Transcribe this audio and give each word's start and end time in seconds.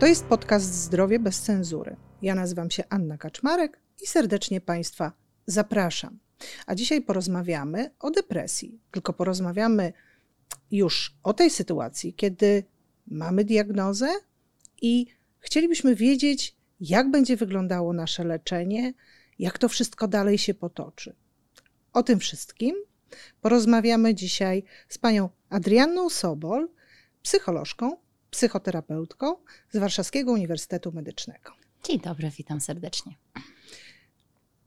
To 0.00 0.06
jest 0.06 0.24
podcast 0.24 0.74
Zdrowie 0.74 1.18
bez 1.18 1.40
cenzury. 1.40 1.96
Ja 2.22 2.34
nazywam 2.34 2.70
się 2.70 2.84
Anna 2.88 3.18
Kaczmarek 3.18 3.80
i 4.02 4.06
serdecznie 4.06 4.60
Państwa 4.60 5.12
zapraszam. 5.46 6.18
A 6.66 6.74
dzisiaj 6.74 7.02
porozmawiamy 7.02 7.90
o 8.00 8.10
depresji. 8.10 8.80
Tylko 8.90 9.12
porozmawiamy 9.12 9.92
już 10.70 11.14
o 11.22 11.32
tej 11.32 11.50
sytuacji, 11.50 12.14
kiedy 12.14 12.64
mamy 13.06 13.44
diagnozę 13.44 14.08
i 14.82 15.06
chcielibyśmy 15.38 15.94
wiedzieć, 15.94 16.56
jak 16.80 17.10
będzie 17.10 17.36
wyglądało 17.36 17.92
nasze 17.92 18.24
leczenie, 18.24 18.94
jak 19.38 19.58
to 19.58 19.68
wszystko 19.68 20.08
dalej 20.08 20.38
się 20.38 20.54
potoczy. 20.54 21.14
O 21.92 22.02
tym 22.02 22.18
wszystkim 22.18 22.76
porozmawiamy 23.40 24.14
dzisiaj 24.14 24.62
z 24.88 24.98
panią 24.98 25.28
Adrianną 25.48 26.10
Sobol, 26.10 26.68
psycholożką, 27.22 27.96
psychoterapeutką 28.30 29.36
z 29.70 29.76
Warszawskiego 29.76 30.32
Uniwersytetu 30.32 30.92
Medycznego. 30.92 31.52
Dzień 31.84 32.00
dobry, 32.00 32.30
witam 32.30 32.60
serdecznie. 32.60 33.14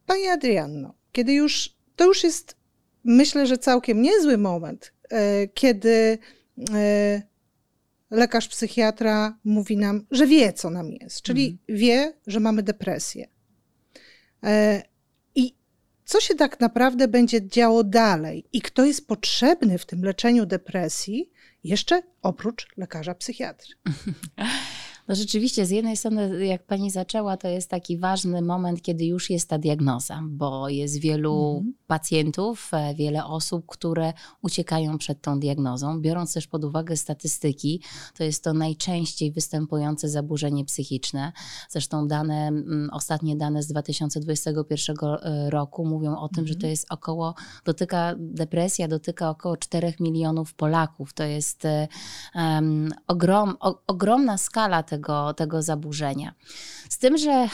Pani 0.05 0.27
Adrianno, 0.27 0.93
kiedy 1.11 1.33
już, 1.33 1.75
to 1.95 2.05
już 2.05 2.23
jest, 2.23 2.55
myślę, 3.03 3.47
że 3.47 3.57
całkiem 3.57 4.01
niezły 4.01 4.37
moment, 4.37 4.93
e, 5.09 5.47
kiedy 5.47 6.17
e, 6.73 7.21
lekarz 8.11 8.47
psychiatra 8.47 9.37
mówi 9.43 9.77
nam, 9.77 10.05
że 10.11 10.27
wie, 10.27 10.53
co 10.53 10.69
nam 10.69 10.91
jest, 10.91 11.21
czyli 11.21 11.45
mhm. 11.47 11.79
wie, 11.79 12.13
że 12.27 12.39
mamy 12.39 12.63
depresję. 12.63 13.27
E, 14.43 14.83
I 15.35 15.55
co 16.05 16.21
się 16.21 16.35
tak 16.35 16.59
naprawdę 16.59 17.07
będzie 17.07 17.47
działo 17.47 17.83
dalej 17.83 18.45
i 18.53 18.61
kto 18.61 18.85
jest 18.85 19.07
potrzebny 19.07 19.77
w 19.77 19.85
tym 19.85 20.03
leczeniu 20.03 20.45
depresji, 20.45 21.29
jeszcze 21.63 22.03
oprócz 22.21 22.67
lekarza 22.77 23.15
psychiatry. 23.15 23.75
No 25.11 25.15
rzeczywiście, 25.15 25.65
z 25.65 25.69
jednej 25.69 25.97
strony, 25.97 26.45
jak 26.45 26.65
pani 26.65 26.91
zaczęła, 26.91 27.37
to 27.37 27.47
jest 27.47 27.69
taki 27.69 27.97
ważny 27.97 28.41
moment, 28.41 28.81
kiedy 28.81 29.05
już 29.05 29.29
jest 29.29 29.49
ta 29.49 29.57
diagnoza, 29.57 30.21
bo 30.29 30.69
jest 30.69 30.99
wielu 30.99 31.55
mhm. 31.57 31.73
pacjentów, 31.87 32.71
e, 32.73 32.95
wiele 32.95 33.25
osób, 33.25 33.65
które 33.67 34.13
uciekają 34.41 34.97
przed 34.97 35.21
tą 35.21 35.39
diagnozą. 35.39 36.01
Biorąc 36.01 36.33
też 36.33 36.47
pod 36.47 36.63
uwagę 36.63 36.97
statystyki, 36.97 37.81
to 38.17 38.23
jest 38.23 38.43
to 38.43 38.53
najczęściej 38.53 39.31
występujące 39.31 40.09
zaburzenie 40.09 40.65
psychiczne. 40.65 41.31
Zresztą 41.69 42.07
dane, 42.07 42.51
ostatnie 42.91 43.35
dane 43.35 43.63
z 43.63 43.67
2021 43.67 44.95
e, 45.01 45.49
roku 45.49 45.85
mówią 45.85 46.17
o 46.17 46.27
tym, 46.27 46.39
mhm. 46.39 46.47
że 46.47 46.55
to 46.55 46.67
jest 46.67 46.85
około, 46.89 47.35
dotyka, 47.65 48.15
depresja 48.17 48.87
dotyka 48.87 49.29
około 49.29 49.57
4 49.57 49.93
milionów 49.99 50.53
Polaków. 50.53 51.13
To 51.13 51.23
jest 51.23 51.63
um, 52.35 52.93
ogrom, 53.07 53.55
o, 53.59 53.81
ogromna 53.87 54.37
skala 54.37 54.83
tego, 54.83 55.00
tego 55.37 55.61
zaburzenia. 55.61 56.33
Z 56.89 56.97
tym, 56.97 57.17
że 57.17 57.31
e, 57.31 57.49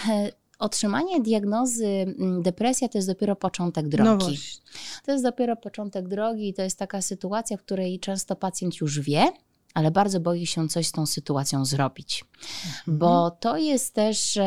otrzymanie 0.59 1.21
diagnozy 1.21 1.85
mm, 1.85 2.41
depresja 2.41 2.89
to 2.89 2.97
jest 2.97 3.07
dopiero 3.07 3.35
początek 3.35 3.87
drogi. 3.87 4.25
No 4.25 5.01
to 5.05 5.11
jest 5.11 5.23
dopiero 5.23 5.55
początek 5.55 6.07
drogi 6.07 6.49
i 6.49 6.53
to 6.53 6.61
jest 6.61 6.79
taka 6.79 7.01
sytuacja, 7.01 7.57
w 7.57 7.61
której 7.61 7.99
często 7.99 8.35
pacjent 8.35 8.81
już 8.81 8.99
wie, 8.99 9.31
ale 9.77 9.91
bardzo 9.91 10.19
boi 10.19 10.45
się 10.45 10.67
coś 10.67 10.87
z 10.87 10.91
tą 10.91 11.05
sytuacją 11.05 11.65
zrobić. 11.65 12.25
Mhm. 12.65 12.97
Bo 12.97 13.31
to 13.31 13.57
jest 13.57 13.93
też 13.93 14.39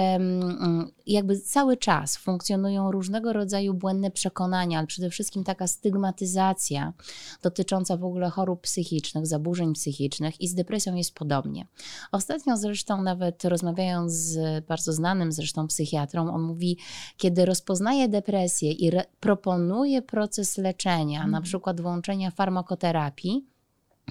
jakby 1.06 1.40
cały 1.40 1.76
czas 1.76 2.16
funkcjonują 2.16 2.92
różnego 2.92 3.32
rodzaju 3.32 3.74
błędne 3.74 4.10
przekonania, 4.10 4.78
ale 4.78 4.86
przede 4.86 5.10
wszystkim 5.10 5.44
taka 5.44 5.66
stygmatyzacja 5.66 6.92
dotycząca 7.42 7.96
w 7.96 8.04
ogóle 8.04 8.30
chorób 8.30 8.60
psychicznych, 8.60 9.26
zaburzeń 9.26 9.74
psychicznych 9.74 10.40
i 10.40 10.48
z 10.48 10.54
depresją 10.54 10.94
jest 10.94 11.14
podobnie. 11.14 11.66
Ostatnio 12.12 12.56
zresztą 12.56 13.02
nawet 13.02 13.44
rozmawiając 13.44 14.12
z 14.12 14.66
bardzo 14.66 14.92
znanym 14.92 15.32
zresztą 15.32 15.66
psychiatrą, 15.66 16.34
on 16.34 16.42
mówi, 16.42 16.76
kiedy 17.16 17.44
rozpoznaje 17.44 18.08
depresję 18.08 18.72
i 18.72 18.92
proponuje 19.20 20.02
proces 20.02 20.58
leczenia, 20.58 21.18
mhm. 21.18 21.30
na 21.30 21.40
przykład 21.40 21.80
włączenia 21.80 22.30
farmakoterapii, 22.30 23.49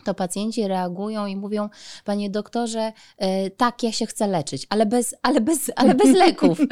to 0.03 0.13
pacjenci 0.13 0.67
reagują 0.67 1.25
i 1.25 1.35
mówią, 1.35 1.69
panie 2.05 2.29
doktorze, 2.29 2.93
e, 3.17 3.49
tak, 3.49 3.83
ja 3.83 3.91
się 3.91 4.05
chcę 4.05 4.27
leczyć, 4.27 4.67
ale 4.69 4.85
bez, 4.85 5.15
ale 5.23 5.41
bez, 5.41 5.71
ale 5.75 5.95
bez 5.95 6.15
leków. 6.15 6.59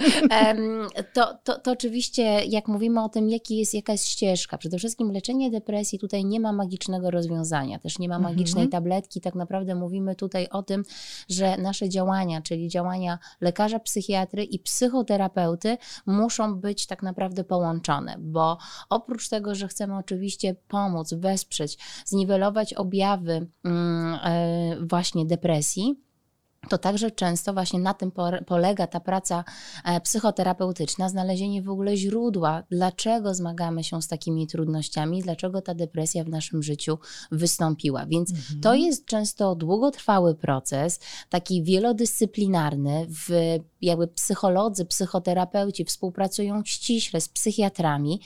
To, 1.14 1.38
to, 1.44 1.60
to 1.60 1.72
oczywiście, 1.72 2.24
jak 2.46 2.68
mówimy 2.68 3.04
o 3.04 3.10
tym, 3.10 3.30
jaki 3.30 3.58
jest, 3.58 3.74
jaka 3.74 3.92
jest 3.92 4.08
ścieżka, 4.08 4.58
przede 4.58 4.78
wszystkim 4.78 5.12
leczenie 5.12 5.52
depresji 5.52 6.00
tutaj 6.00 6.26
nie 6.26 6.40
ma 6.40 6.52
magicznego 6.52 7.12
rozwiązania, 7.12 7.80
też 7.80 8.00
nie 8.00 8.10
ma 8.10 8.16
mhm. 8.16 8.36
magicznej 8.36 8.70
tabletki, 8.70 9.22
tak 9.22 9.36
naprawdę 9.36 9.76
mówimy 9.76 10.16
tutaj 10.16 10.48
o 10.50 10.64
tym, 10.64 10.84
że 11.30 11.58
nasze 11.58 11.90
działania, 11.90 12.42
czyli 12.42 12.70
działania 12.70 13.20
lekarza 13.42 13.80
psychiatry 13.80 14.44
i 14.44 14.60
psychoterapeuty 14.60 15.78
muszą 16.06 16.56
być 16.56 16.88
tak 16.88 17.04
naprawdę 17.04 17.44
połączone, 17.44 18.16
bo 18.20 18.58
oprócz 18.90 19.30
tego, 19.30 19.56
że 19.56 19.68
chcemy 19.68 19.98
oczywiście 19.98 20.56
pomóc, 20.68 21.14
wesprzeć, 21.14 21.78
zniwelować 22.06 22.74
objawy, 22.74 23.17
objawy 23.18 23.48
mm, 23.64 24.20
e, 24.24 24.86
właśnie 24.86 25.26
depresji, 25.26 25.96
to 26.70 26.78
także 26.78 27.12
często 27.12 27.54
właśnie 27.54 27.80
na 27.80 27.94
tym 27.94 28.12
polega 28.46 28.88
ta 28.88 29.00
praca 29.00 29.44
e, 29.86 30.02
psychoterapeutyczna, 30.02 31.10
znalezienie 31.10 31.62
w 31.62 31.70
ogóle 31.70 31.98
źródła, 31.98 32.64
dlaczego 32.72 33.34
zmagamy 33.36 33.84
się 33.84 34.02
z 34.02 34.08
takimi 34.08 34.48
trudnościami, 34.48 35.22
dlaczego 35.22 35.62
ta 35.62 35.74
depresja 35.74 36.24
w 36.24 36.30
naszym 36.30 36.64
życiu 36.64 37.00
wystąpiła. 37.32 38.06
Więc 38.06 38.32
mhm. 38.32 38.62
to 38.62 38.74
jest 38.74 39.06
często 39.06 39.56
długotrwały 39.56 40.36
proces, 40.36 41.00
taki 41.30 41.64
wielodyscyplinarny, 41.64 43.08
w, 43.10 43.58
jakby 43.82 44.08
psycholodzy, 44.08 44.86
psychoterapeuci 44.86 45.86
współpracują 45.86 46.62
ściśle 46.66 47.22
z 47.22 47.30
psychiatrami 47.30 48.20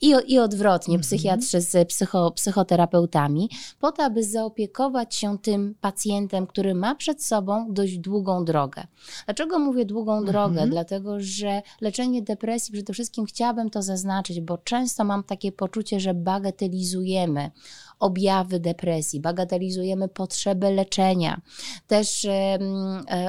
i, 0.00 0.14
i 0.26 0.38
odwrotnie, 0.38 0.98
-hmm. 0.98 1.02
psychiatrzy 1.02 1.60
z 1.60 1.88
psycho, 1.88 2.30
psychoterapeutami, 2.30 3.50
po 3.80 3.92
to, 3.92 4.04
aby 4.04 4.24
zaopiekować 4.24 5.14
się 5.14 5.38
tym 5.38 5.74
pacjentem, 5.80 6.46
który 6.46 6.74
ma 6.74 6.94
przed 6.94 7.24
sobą 7.24 7.66
dość 7.70 7.98
długą 7.98 8.44
drogę. 8.44 8.82
Dlaczego 9.24 9.58
mówię 9.58 9.84
długą 9.84 10.20
-hmm. 10.20 10.26
drogę? 10.26 10.66
Dlatego, 10.66 11.16
że 11.18 11.62
leczenie 11.80 12.22
depresji, 12.22 12.72
przede 12.72 12.92
wszystkim 12.92 13.26
chciałabym 13.26 13.70
to 13.70 13.82
zaznaczyć, 13.82 14.40
bo 14.40 14.58
często 14.58 15.04
mam 15.04 15.24
takie 15.24 15.52
poczucie, 15.52 16.00
że 16.00 16.14
bagatelizujemy 16.14 17.50
objawy 18.00 18.60
depresji, 18.60 19.20
bagatelizujemy 19.20 20.08
potrzebę 20.08 20.70
leczenia. 20.70 21.40
Też 21.86 22.24
e, 22.24 22.58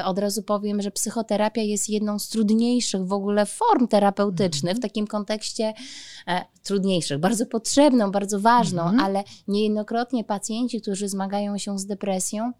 od 0.05 0.19
razu 0.19 0.43
powiem, 0.43 0.81
że 0.81 0.91
psychoterapia 0.91 1.61
jest 1.61 1.89
jedną 1.89 2.19
z 2.19 2.29
trudniejszych 2.29 3.07
w 3.07 3.13
ogóle 3.13 3.45
form 3.45 3.87
terapeutycznych, 3.87 4.73
w 4.73 4.77
mhm. 4.77 4.81
takim 4.81 5.07
kontekście 5.07 5.73
e, 6.27 6.45
trudniejszych, 6.63 7.17
bardzo 7.17 7.45
potrzebną, 7.45 8.11
bardzo 8.11 8.39
ważną, 8.39 8.81
mhm. 8.81 8.99
ale 8.99 9.23
niejednokrotnie 9.47 10.23
pacjenci, 10.23 10.81
którzy 10.81 11.09
zmagają 11.09 11.57
się 11.57 11.79
z 11.79 11.85
depresją, 11.85 12.51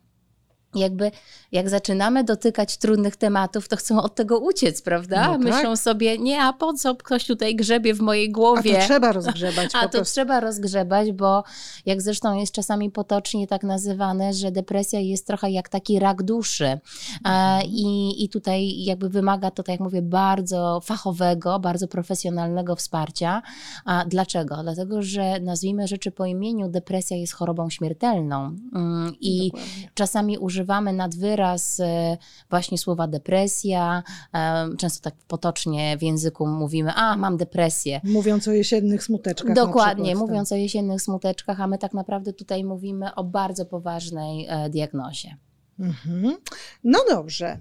jakby 0.75 1.11
jak 1.51 1.69
zaczynamy 1.69 2.23
dotykać 2.23 2.77
trudnych 2.77 3.15
tematów, 3.15 3.67
to 3.67 3.77
chcą 3.77 4.01
od 4.01 4.15
tego 4.15 4.39
uciec, 4.39 4.81
prawda? 4.81 5.27
No 5.27 5.31
tak. 5.31 5.41
Myślą 5.41 5.75
sobie, 5.75 6.17
nie, 6.17 6.43
a 6.43 6.53
po 6.53 6.73
co 6.73 6.95
ktoś 6.95 7.25
tutaj 7.25 7.55
grzebie 7.55 7.93
w 7.93 8.01
mojej 8.01 8.31
głowie? 8.31 8.77
A 8.77 8.79
to 8.79 8.85
trzeba 8.85 9.11
rozgrzebać. 9.11 9.71
a 9.81 9.87
to 9.87 10.03
trzeba 10.03 10.39
rozgrzebać, 10.39 11.11
bo 11.11 11.43
jak 11.85 12.01
zresztą 12.01 12.37
jest 12.37 12.53
czasami 12.53 12.91
potocznie 12.91 13.47
tak 13.47 13.63
nazywane, 13.63 14.33
że 14.33 14.51
depresja 14.51 14.99
jest 14.99 15.27
trochę 15.27 15.51
jak 15.51 15.69
taki 15.69 15.99
rak 15.99 16.23
duszy. 16.23 16.79
Mhm. 17.25 17.61
I, 17.65 18.15
I 18.23 18.29
tutaj 18.29 18.83
jakby 18.83 19.09
wymaga 19.09 19.51
to, 19.51 19.63
tak 19.63 19.73
jak 19.73 19.79
mówię, 19.79 20.01
bardzo 20.01 20.81
fachowego, 20.83 21.59
bardzo 21.59 21.87
profesjonalnego 21.87 22.75
wsparcia. 22.75 23.41
A 23.85 24.05
dlaczego? 24.05 24.63
Dlatego, 24.63 25.01
że 25.01 25.39
nazwijmy 25.39 25.87
rzeczy 25.87 26.11
po 26.11 26.25
imieniu, 26.25 26.69
depresja 26.69 27.17
jest 27.17 27.33
chorobą 27.33 27.69
śmiertelną. 27.69 28.55
Mm, 28.75 29.15
I 29.21 29.51
Dokładnie. 29.51 29.89
czasami 29.93 30.37
używamy 30.37 30.60
używamy 30.61 30.93
nad 30.93 31.15
wyraz 31.15 31.79
e, 31.79 32.17
właśnie 32.49 32.77
słowa 32.77 33.07
depresja. 33.07 34.03
E, 34.33 34.69
często 34.77 35.01
tak 35.09 35.13
potocznie 35.27 35.97
w 35.97 36.03
języku 36.03 36.47
mówimy, 36.47 36.93
a 36.93 37.17
mam 37.17 37.37
depresję. 37.37 38.01
Mówiąc 38.03 38.47
o 38.47 38.51
jesiennych 38.51 39.03
smuteczkach. 39.03 39.55
Dokładnie, 39.55 40.03
przykład, 40.03 40.21
tak. 40.21 40.29
mówiąc 40.29 40.49
tak. 40.49 40.55
o 40.55 40.59
jesiennych 40.59 41.01
smuteczkach, 41.01 41.61
a 41.61 41.67
my 41.67 41.77
tak 41.77 41.93
naprawdę 41.93 42.33
tutaj 42.33 42.63
mówimy 42.63 43.15
o 43.15 43.23
bardzo 43.23 43.65
poważnej 43.65 44.47
e, 44.49 44.69
diagnozie. 44.69 45.37
Mhm. 45.79 46.35
No 46.83 46.99
dobrze. 47.09 47.59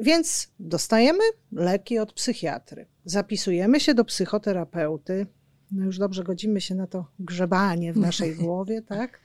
Więc 0.00 0.48
dostajemy 0.60 1.24
leki 1.52 1.98
od 1.98 2.12
psychiatry, 2.12 2.86
zapisujemy 3.04 3.80
się 3.80 3.94
do 3.94 4.04
psychoterapeuty. 4.04 5.26
No 5.70 5.84
już 5.84 5.98
dobrze 5.98 6.24
godzimy 6.24 6.60
się 6.60 6.74
na 6.74 6.86
to 6.86 7.06
grzebanie 7.18 7.92
w 7.92 7.96
naszej 7.96 8.36
głowie, 8.44 8.82
tak? 8.82 9.20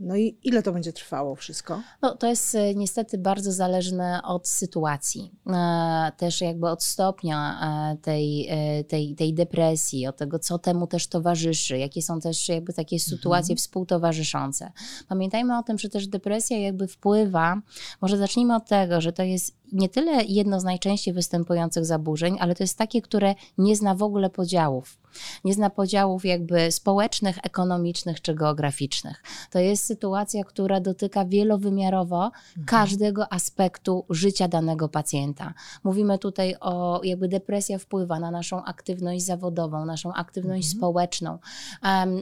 No 0.00 0.16
i 0.16 0.38
ile 0.42 0.62
to 0.62 0.72
będzie 0.72 0.92
trwało 0.92 1.34
wszystko? 1.34 1.82
No, 2.02 2.16
to 2.16 2.26
jest 2.26 2.54
e, 2.54 2.74
niestety 2.74 3.18
bardzo 3.18 3.52
zależne 3.52 4.20
od 4.24 4.48
sytuacji, 4.48 5.30
e, 5.46 6.12
też 6.16 6.40
jakby 6.40 6.68
od 6.68 6.84
stopnia 6.84 7.60
e, 7.92 7.96
tej, 7.96 8.48
tej, 8.88 9.14
tej 9.14 9.34
depresji, 9.34 10.06
od 10.06 10.16
tego, 10.16 10.38
co 10.38 10.58
temu 10.58 10.86
też 10.86 11.06
towarzyszy, 11.06 11.78
jakie 11.78 12.02
są 12.02 12.20
też 12.20 12.48
jakby 12.48 12.72
takie 12.72 13.00
sytuacje 13.00 13.52
mhm. 13.52 13.56
współtowarzyszące. 13.56 14.72
Pamiętajmy 15.08 15.58
o 15.58 15.62
tym, 15.62 15.78
że 15.78 15.88
też 15.88 16.06
depresja 16.08 16.58
jakby 16.58 16.88
wpływa, 16.88 17.62
może 18.00 18.16
zacznijmy 18.16 18.56
od 18.56 18.66
tego, 18.66 19.00
że 19.00 19.12
to 19.12 19.22
jest 19.22 19.58
nie 19.72 19.88
tyle 19.88 20.24
jedno 20.24 20.60
z 20.60 20.64
najczęściej 20.64 21.14
występujących 21.14 21.84
zaburzeń, 21.84 22.36
ale 22.40 22.54
to 22.54 22.62
jest 22.62 22.78
takie, 22.78 23.02
które 23.02 23.34
nie 23.58 23.76
zna 23.76 23.94
w 23.94 24.02
ogóle 24.02 24.30
podziałów. 24.30 24.98
Nie 25.44 25.54
zna 25.54 25.70
podziałów 25.70 26.24
jakby 26.24 26.72
społecznych, 26.72 27.38
ekonomicznych 27.42 28.22
czy 28.22 28.34
geograficznych. 28.34 29.22
To 29.50 29.58
jest 29.58 29.84
sytuacja, 29.84 30.44
która 30.44 30.80
dotyka 30.80 31.24
wielowymiarowo 31.24 32.24
mhm. 32.24 32.66
każdego 32.66 33.32
aspektu 33.32 34.04
życia 34.10 34.48
danego 34.48 34.88
pacjenta. 34.88 35.54
Mówimy 35.84 36.18
tutaj 36.18 36.54
o 36.60 37.00
jakby 37.04 37.28
depresja 37.28 37.78
wpływa 37.78 38.20
na 38.20 38.30
naszą 38.30 38.64
aktywność 38.64 39.24
zawodową, 39.24 39.84
naszą 39.84 40.12
aktywność 40.12 40.66
mhm. 40.66 40.78
społeczną, 40.78 41.38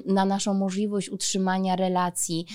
na 0.06 0.24
naszą 0.24 0.54
możliwość 0.54 1.10
utrzymania 1.10 1.76
relacji. 1.76 2.46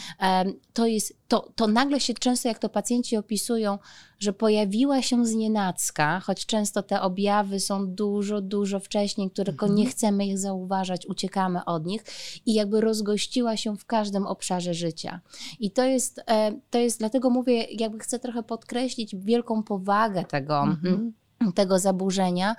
To 0.73 0.85
jest 0.85 1.20
to, 1.31 1.51
to 1.55 1.67
nagle 1.67 1.99
się 1.99 2.13
często, 2.13 2.47
jak 2.47 2.59
to 2.59 2.69
pacjenci 2.69 3.17
opisują, 3.17 3.79
że 4.19 4.33
pojawiła 4.33 5.01
się 5.01 5.25
znienacka, 5.25 6.19
choć 6.19 6.45
często 6.45 6.83
te 6.83 7.01
objawy 7.01 7.59
są 7.59 7.87
dużo, 7.87 8.41
dużo 8.41 8.79
wcześniej, 8.79 9.31
którego 9.31 9.65
mhm. 9.65 9.79
nie 9.79 9.85
chcemy 9.85 10.25
ich 10.25 10.39
zauważać, 10.39 11.05
uciekamy 11.05 11.65
od 11.65 11.85
nich 11.85 12.03
i 12.45 12.53
jakby 12.53 12.81
rozgościła 12.81 13.57
się 13.57 13.77
w 13.77 13.85
każdym 13.85 14.27
obszarze 14.27 14.73
życia. 14.73 15.21
I 15.59 15.71
to 15.71 15.83
jest, 15.83 16.21
e, 16.27 16.59
to 16.69 16.79
jest 16.79 16.99
dlatego 16.99 17.29
mówię, 17.29 17.63
jakby 17.63 17.99
chcę 17.99 18.19
trochę 18.19 18.43
podkreślić 18.43 19.15
wielką 19.15 19.63
powagę 19.63 20.25
tego. 20.25 20.61
Mhm 20.61 21.13
tego 21.55 21.79
zaburzenia 21.79 22.55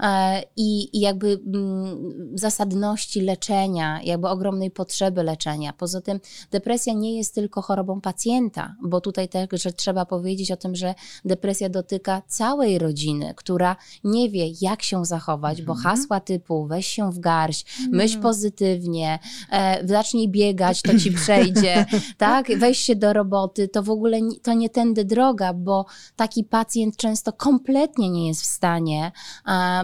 e, 0.00 0.42
i, 0.56 0.96
i, 0.96 1.00
jakby 1.00 1.40
mm, 1.46 2.32
zasadności 2.34 3.20
leczenia, 3.20 4.00
jakby 4.02 4.28
ogromnej 4.28 4.70
potrzeby 4.70 5.22
leczenia. 5.22 5.72
Poza 5.72 6.00
tym 6.00 6.20
depresja 6.50 6.92
nie 6.92 7.16
jest 7.16 7.34
tylko 7.34 7.62
chorobą 7.62 8.00
pacjenta, 8.00 8.76
bo 8.82 9.00
tutaj 9.00 9.28
także 9.28 9.72
trzeba 9.72 10.06
powiedzieć 10.06 10.50
o 10.50 10.56
tym, 10.56 10.76
że 10.76 10.94
depresja 11.24 11.68
dotyka 11.68 12.22
całej 12.26 12.78
rodziny, 12.78 13.34
która 13.36 13.76
nie 14.04 14.30
wie 14.30 14.46
jak 14.60 14.82
się 14.82 15.04
zachować, 15.04 15.62
bo 15.62 15.72
mhm. 15.72 15.96
hasła 15.96 16.20
typu 16.20 16.66
weź 16.66 16.86
się 16.86 17.12
w 17.12 17.18
garść, 17.18 17.66
myśl 17.90 18.16
mhm. 18.16 18.22
pozytywnie, 18.22 19.18
e, 19.50 19.88
zacznij 19.88 20.28
biegać, 20.28 20.82
to 20.82 20.98
ci 20.98 21.12
przejdzie, 21.12 21.86
tak, 22.18 22.58
weź 22.58 22.78
się 22.78 22.96
do 22.96 23.12
roboty, 23.12 23.68
to 23.68 23.82
w 23.82 23.90
ogóle 23.90 24.18
to 24.42 24.52
nie 24.52 24.70
tędy 24.70 25.04
droga, 25.04 25.52
bo 25.52 25.86
taki 26.16 26.44
pacjent 26.44 26.96
często 26.96 27.32
kompletnie 27.32 28.10
nie 28.10 28.23
jest 28.28 28.42
w 28.42 28.46
stanie 28.46 29.12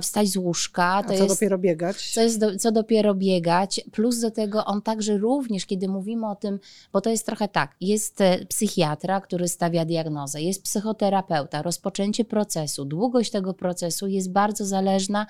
wstać 0.02 0.28
z 0.28 0.36
łóżka. 0.36 1.02
To 1.02 1.08
co 1.08 1.14
jest, 1.14 1.28
dopiero 1.28 1.58
biegać? 1.58 2.12
Co, 2.12 2.20
jest 2.20 2.38
do, 2.38 2.56
co 2.56 2.72
dopiero 2.72 3.14
biegać. 3.14 3.80
Plus 3.92 4.20
do 4.20 4.30
tego 4.30 4.64
on 4.64 4.82
także 4.82 5.18
również, 5.18 5.66
kiedy 5.66 5.88
mówimy 5.88 6.28
o 6.28 6.34
tym, 6.34 6.58
bo 6.92 7.00
to 7.00 7.10
jest 7.10 7.26
trochę 7.26 7.48
tak, 7.48 7.76
jest 7.80 8.20
e, 8.20 8.46
psychiatra, 8.46 9.20
który 9.20 9.48
stawia 9.48 9.84
diagnozę, 9.84 10.42
jest 10.42 10.62
psychoterapeuta, 10.62 11.62
rozpoczęcie 11.62 12.24
procesu, 12.24 12.84
długość 12.84 13.30
tego 13.30 13.54
procesu 13.54 14.06
jest 14.06 14.32
bardzo 14.32 14.66
zależna 14.66 15.26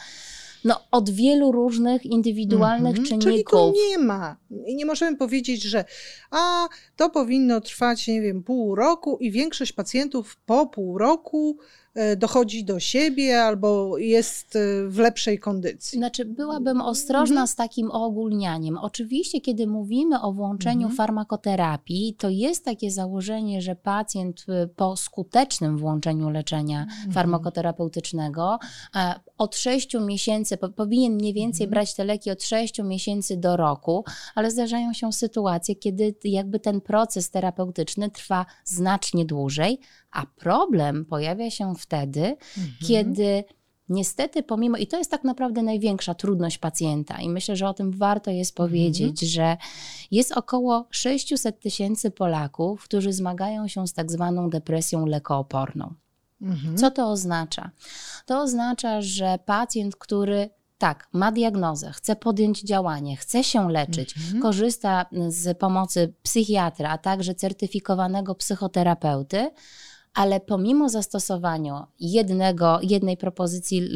no, 0.64 0.80
od 0.90 1.10
wielu 1.10 1.52
różnych 1.52 2.06
indywidualnych 2.06 2.96
-hmm. 2.96 3.08
czynników. 3.08 3.32
Czyli 3.32 3.44
tu 3.44 3.72
nie 3.88 3.98
ma. 3.98 4.36
I 4.66 4.76
nie 4.76 4.86
możemy 4.86 5.16
powiedzieć, 5.16 5.62
że 5.62 5.84
a 6.30 6.68
to 6.96 7.10
powinno 7.10 7.60
trwać, 7.60 8.08
nie 8.08 8.20
wiem, 8.20 8.42
pół 8.42 8.74
roku 8.74 9.18
i 9.20 9.30
większość 9.30 9.72
pacjentów 9.72 10.36
po 10.46 10.66
pół 10.66 10.98
roku 10.98 11.58
dochodzi 12.16 12.64
do 12.64 12.80
siebie 12.80 13.42
albo 13.42 13.98
jest 13.98 14.56
e, 14.56 14.88
w 14.88 14.98
lepszej 14.98 15.38
kondycji. 15.38 15.98
Znaczy, 15.98 16.24
byłabym 16.24 16.80
ostrożna 16.80 17.34
mhm. 17.40 17.46
z 17.46 17.54
takim 17.54 17.90
ogólnianiem. 17.90 18.78
Oczywiście, 18.78 19.40
kiedy 19.40 19.66
mówimy 19.66 20.22
o 20.22 20.32
włączeniu 20.32 20.86
mhm. 20.86 20.96
farmakoterapii, 20.96 22.14
to 22.18 22.28
jest 22.28 22.64
takie 22.64 22.90
założenie, 22.90 23.62
że 23.62 23.76
pacjent 23.76 24.46
e, 24.48 24.66
po 24.66 24.96
skutecznym 24.96 25.78
włączeniu 25.78 26.30
leczenia 26.30 26.82
mhm. 26.82 27.12
farmakoterapeutycznego 27.12 28.58
od 29.38 29.56
6 29.56 29.94
miesięcy 30.00 30.56
powinien 30.56 31.14
mniej 31.14 31.34
więcej 31.34 31.64
mhm. 31.64 31.70
brać 31.70 31.94
te 31.94 32.04
leki 32.04 32.30
od 32.30 32.42
6 32.42 32.78
miesięcy 32.82 33.36
do 33.36 33.56
roku, 33.56 34.04
ale 34.34 34.50
zdarzają 34.50 34.92
się 34.92 35.12
sytuacje, 35.12 35.74
kiedy 35.74 36.14
jakby 36.24 36.60
ten 36.60 36.80
proces 36.80 37.30
terapeutyczny 37.30 38.10
trwa 38.10 38.46
znacznie 38.64 39.24
dłużej, 39.24 39.80
a 40.10 40.26
problem 40.26 41.04
pojawia 41.04 41.50
się 41.50 41.74
wtedy, 41.74 42.20
mhm. 42.20 42.76
kiedy 42.86 43.44
niestety 43.88 44.42
pomimo, 44.42 44.76
i 44.76 44.86
to 44.86 44.98
jest 44.98 45.10
tak 45.10 45.24
naprawdę 45.24 45.62
największa 45.62 46.14
trudność 46.14 46.58
pacjenta, 46.58 47.20
i 47.20 47.28
myślę, 47.28 47.56
że 47.56 47.68
o 47.68 47.74
tym 47.74 47.92
warto 47.92 48.30
jest 48.30 48.54
powiedzieć, 48.54 49.22
mhm. 49.22 49.30
że 49.30 49.56
jest 50.10 50.32
około 50.32 50.86
600 50.90 51.60
tysięcy 51.60 52.10
Polaków, 52.10 52.84
którzy 52.84 53.12
zmagają 53.12 53.68
się 53.68 53.86
z 53.86 53.92
tak 53.92 54.12
zwaną 54.12 54.50
depresją 54.50 55.06
lekooporną. 55.06 55.94
Mhm. 56.42 56.76
Co 56.76 56.90
to 56.90 57.10
oznacza? 57.10 57.70
To 58.26 58.40
oznacza, 58.40 59.02
że 59.02 59.38
pacjent, 59.46 59.96
który 59.96 60.50
tak, 60.78 61.08
ma 61.12 61.32
diagnozę, 61.32 61.92
chce 61.92 62.16
podjąć 62.16 62.62
działanie, 62.62 63.16
chce 63.16 63.44
się 63.44 63.70
leczyć, 63.70 64.16
mhm. 64.16 64.42
korzysta 64.42 65.06
z 65.28 65.58
pomocy 65.58 66.14
psychiatra, 66.22 66.90
a 66.90 66.98
także 66.98 67.34
certyfikowanego 67.34 68.34
psychoterapeuty, 68.34 69.50
ale 70.14 70.40
pomimo 70.40 70.88
zastosowania 70.88 71.86
jednego, 72.00 72.78
jednej 72.82 73.16
propozycji 73.16 73.88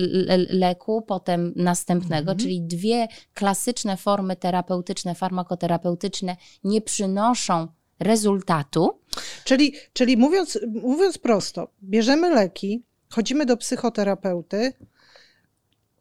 leku, 0.48 1.02
potem 1.02 1.52
następnego, 1.56 2.30
mhm. 2.32 2.38
czyli 2.38 2.62
dwie 2.62 3.08
klasyczne 3.34 3.96
formy 3.96 4.36
terapeutyczne, 4.36 5.14
farmakoterapeutyczne 5.14 6.36
nie 6.64 6.80
przynoszą 6.80 7.68
rezultatu. 7.98 9.00
Czyli, 9.44 9.74
czyli 9.92 10.16
mówiąc, 10.16 10.58
mówiąc 10.82 11.18
prosto, 11.18 11.68
bierzemy 11.82 12.30
leki, 12.34 12.84
chodzimy 13.10 13.46
do 13.46 13.56
psychoterapeuty, 13.56 14.72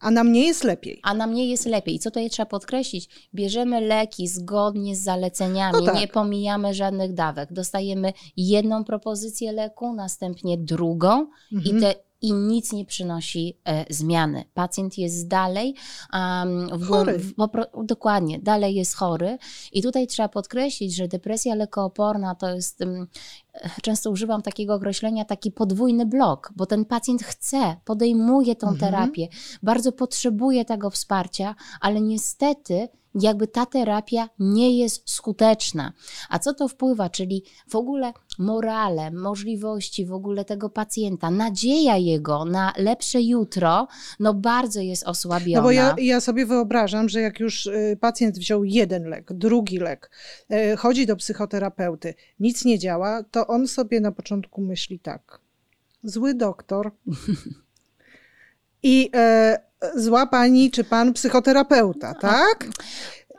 a 0.03 0.11
nam 0.11 0.31
nie 0.31 0.47
jest 0.47 0.63
lepiej. 0.63 0.99
A 1.03 1.13
nam 1.13 1.33
nie 1.33 1.49
jest 1.49 1.65
lepiej. 1.65 1.95
I 1.95 1.99
co 1.99 2.11
tutaj 2.11 2.29
trzeba 2.29 2.45
podkreślić? 2.45 3.09
Bierzemy 3.35 3.81
leki 3.81 4.27
zgodnie 4.27 4.95
z 4.95 5.03
zaleceniami, 5.03 5.77
no 5.79 5.85
tak. 5.85 5.95
nie 5.95 6.07
pomijamy 6.07 6.73
żadnych 6.73 7.13
dawek. 7.13 7.53
Dostajemy 7.53 8.13
jedną 8.37 8.83
propozycję 8.83 9.51
leku, 9.51 9.93
następnie 9.93 10.57
drugą 10.57 11.27
mhm. 11.53 11.77
i 11.77 11.81
te 11.81 11.95
i 12.23 12.33
nic 12.33 12.73
nie 12.73 12.85
przynosi 12.85 13.57
e, 13.65 13.85
zmiany. 13.93 14.43
Pacjent 14.53 14.97
jest 14.97 15.27
dalej 15.27 15.75
w, 16.71 16.87
chory. 16.87 17.19
W, 17.19 17.33
dokładnie, 17.83 18.39
dalej 18.39 18.75
jest 18.75 18.95
chory. 18.95 19.37
I 19.71 19.81
tutaj 19.81 20.07
trzeba 20.07 20.29
podkreślić, 20.29 20.95
że 20.95 21.07
depresja 21.07 21.55
lekooporna 21.55 22.35
to 22.35 22.49
jest, 22.49 22.81
um, 22.81 23.07
często 23.81 24.11
używam 24.11 24.41
takiego 24.41 24.73
określenia, 24.73 25.25
taki 25.25 25.51
podwójny 25.51 26.05
blok, 26.05 26.51
bo 26.55 26.65
ten 26.65 26.85
pacjent 26.85 27.23
chce, 27.23 27.75
podejmuje 27.85 28.55
tą 28.55 28.67
mhm. 28.67 28.79
terapię, 28.91 29.27
bardzo 29.63 29.91
potrzebuje 29.91 30.65
tego 30.65 30.89
wsparcia, 30.89 31.55
ale 31.81 32.01
niestety 32.01 32.87
jakby 33.21 33.47
ta 33.47 33.65
terapia 33.65 34.29
nie 34.39 34.77
jest 34.77 35.09
skuteczna. 35.09 35.93
A 36.29 36.39
co 36.39 36.53
to 36.53 36.67
wpływa? 36.67 37.09
Czyli 37.09 37.43
w 37.67 37.75
ogóle 37.75 38.13
morale, 38.39 39.11
możliwości 39.11 40.05
w 40.05 40.13
ogóle 40.13 40.45
tego 40.45 40.69
pacjenta, 40.69 41.31
nadzieja 41.31 41.97
jego 41.97 42.45
na 42.45 42.73
lepsze 42.77 43.21
jutro, 43.21 43.87
no 44.19 44.33
bardzo 44.33 44.81
jest 44.81 45.03
osłabiona. 45.03 45.61
No 45.61 45.63
bo 45.63 45.71
ja, 45.71 45.95
ja 45.97 46.21
sobie 46.21 46.45
wyobrażam, 46.45 47.09
że 47.09 47.21
jak 47.21 47.39
już 47.39 47.65
y, 47.65 47.97
pacjent 48.01 48.37
wziął 48.37 48.63
jeden 48.63 49.03
lek, 49.03 49.33
drugi 49.33 49.77
lek, 49.77 50.11
y, 50.51 50.77
chodzi 50.77 51.05
do 51.05 51.15
psychoterapeuty, 51.15 52.13
nic 52.39 52.65
nie 52.65 52.79
działa, 52.79 53.23
to 53.23 53.47
on 53.47 53.67
sobie 53.67 53.99
na 53.99 54.11
początku 54.11 54.61
myśli 54.61 54.99
tak. 54.99 55.39
Zły 56.03 56.33
doktor. 56.33 56.91
I 58.83 59.09
e, 59.15 59.59
zła 59.95 60.25
pani 60.25 60.71
czy 60.71 60.83
pan 60.83 61.13
psychoterapeuta, 61.13 62.13
tak? 62.13 62.65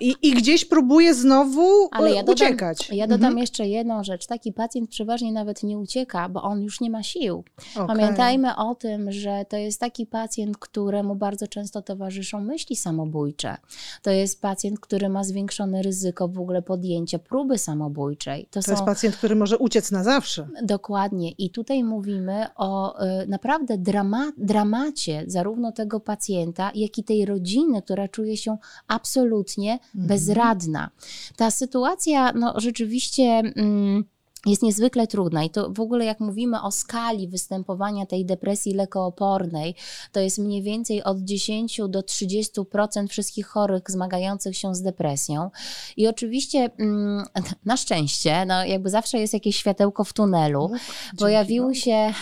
I, 0.00 0.14
I, 0.22 0.32
gdzieś 0.32 0.64
próbuje 0.64 1.14
znowu 1.14 1.88
Ale 1.90 2.10
ja 2.10 2.22
dodam, 2.22 2.34
uciekać. 2.34 2.90
Ja 2.90 3.06
dodam 3.06 3.26
mhm. 3.26 3.38
jeszcze 3.38 3.68
jedną 3.68 4.04
rzecz. 4.04 4.26
Taki 4.26 4.52
pacjent 4.52 4.90
przeważnie 4.90 5.32
nawet 5.32 5.62
nie 5.62 5.78
ucieka, 5.78 6.28
bo 6.28 6.42
on 6.42 6.62
już 6.62 6.80
nie 6.80 6.90
ma 6.90 7.02
sił. 7.02 7.44
Okay. 7.74 7.86
Pamiętajmy 7.86 8.56
o 8.56 8.74
tym, 8.74 9.12
że 9.12 9.44
to 9.48 9.56
jest 9.56 9.80
taki 9.80 10.06
pacjent, 10.06 10.58
któremu 10.58 11.16
bardzo 11.16 11.48
często 11.48 11.82
towarzyszą 11.82 12.40
myśli 12.40 12.76
samobójcze. 12.76 13.56
To 14.02 14.10
jest 14.10 14.40
pacjent, 14.40 14.80
który 14.80 15.08
ma 15.08 15.24
zwiększone 15.24 15.82
ryzyko 15.82 16.28
w 16.28 16.38
ogóle 16.38 16.62
podjęcia 16.62 17.18
próby 17.18 17.58
samobójczej. 17.58 18.44
To, 18.50 18.60
to 18.60 18.62
są... 18.62 18.72
jest 18.72 18.84
pacjent, 18.84 19.16
który 19.16 19.36
może 19.36 19.58
uciec 19.58 19.90
na 19.90 20.04
zawsze. 20.04 20.48
Dokładnie. 20.62 21.30
I 21.30 21.50
tutaj 21.50 21.84
mówimy 21.84 22.46
o 22.56 23.02
y, 23.04 23.26
naprawdę 23.26 23.78
drama, 23.78 24.32
dramacie 24.38 25.24
zarówno 25.26 25.72
tego 25.72 26.00
pacjenta, 26.00 26.70
jak 26.74 26.98
i 26.98 27.04
tej 27.04 27.24
rodziny, 27.24 27.82
która 27.82 28.08
czuje 28.08 28.36
się 28.36 28.56
absolutnie. 28.88 29.78
Bezradna. 29.94 30.90
Ta 31.36 31.50
sytuacja, 31.50 32.32
no 32.32 32.54
rzeczywiście. 32.56 33.24
Mm, 33.56 34.04
jest 34.46 34.62
niezwykle 34.62 35.06
trudna 35.06 35.44
i 35.44 35.50
to 35.50 35.70
w 35.70 35.80
ogóle 35.80 36.04
jak 36.04 36.20
mówimy 36.20 36.62
o 36.62 36.70
skali 36.70 37.28
występowania 37.28 38.06
tej 38.06 38.26
depresji 38.26 38.74
lekoopornej, 38.74 39.74
to 40.12 40.20
jest 40.20 40.38
mniej 40.38 40.62
więcej 40.62 41.02
od 41.02 41.18
10 41.18 41.80
do 41.88 42.00
30% 42.00 43.08
wszystkich 43.08 43.46
chorych 43.46 43.82
zmagających 43.88 44.56
się 44.56 44.74
z 44.74 44.82
depresją. 44.82 45.50
I 45.96 46.08
oczywiście 46.08 46.70
mm, 46.78 47.24
na 47.64 47.76
szczęście, 47.76 48.46
no 48.46 48.64
jakby 48.64 48.90
zawsze 48.90 49.18
jest 49.18 49.34
jakieś 49.34 49.56
światełko 49.56 50.04
w 50.04 50.12
tunelu, 50.12 50.70
no, 50.72 50.78
pojawił 51.18 51.74
się 51.74 52.12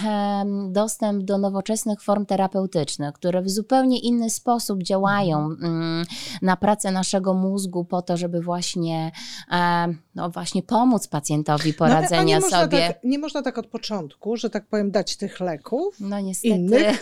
dostęp 0.68 1.24
do 1.24 1.38
nowoczesnych 1.38 2.02
form 2.02 2.26
terapeutycznych, 2.26 3.12
które 3.14 3.42
w 3.42 3.50
zupełnie 3.50 3.98
inny 3.98 4.30
sposób 4.30 4.82
działają 4.82 5.38
mhm. 5.38 5.74
mm, 5.74 6.06
na 6.42 6.56
pracę 6.56 6.92
naszego 6.92 7.34
mózgu 7.34 7.84
po 7.84 8.02
to, 8.02 8.16
żeby 8.16 8.40
właśnie, 8.40 9.12
no 10.14 10.30
właśnie 10.30 10.62
pomóc 10.62 11.08
pacjentowi 11.08 11.70
no, 11.70 11.76
poradzić 12.16 12.34
radzenia 12.34 12.58
nie 12.58 12.66
sobie. 12.66 12.88
Tak, 12.88 13.04
nie 13.04 13.18
można 13.18 13.42
tak 13.42 13.58
od 13.58 13.66
początku, 13.66 14.36
że 14.36 14.50
tak 14.50 14.66
powiem, 14.66 14.90
dać 14.90 15.16
tych 15.16 15.40
leków. 15.40 15.96
No 16.00 16.20
niestety. 16.20 16.54
Innych. 16.54 17.00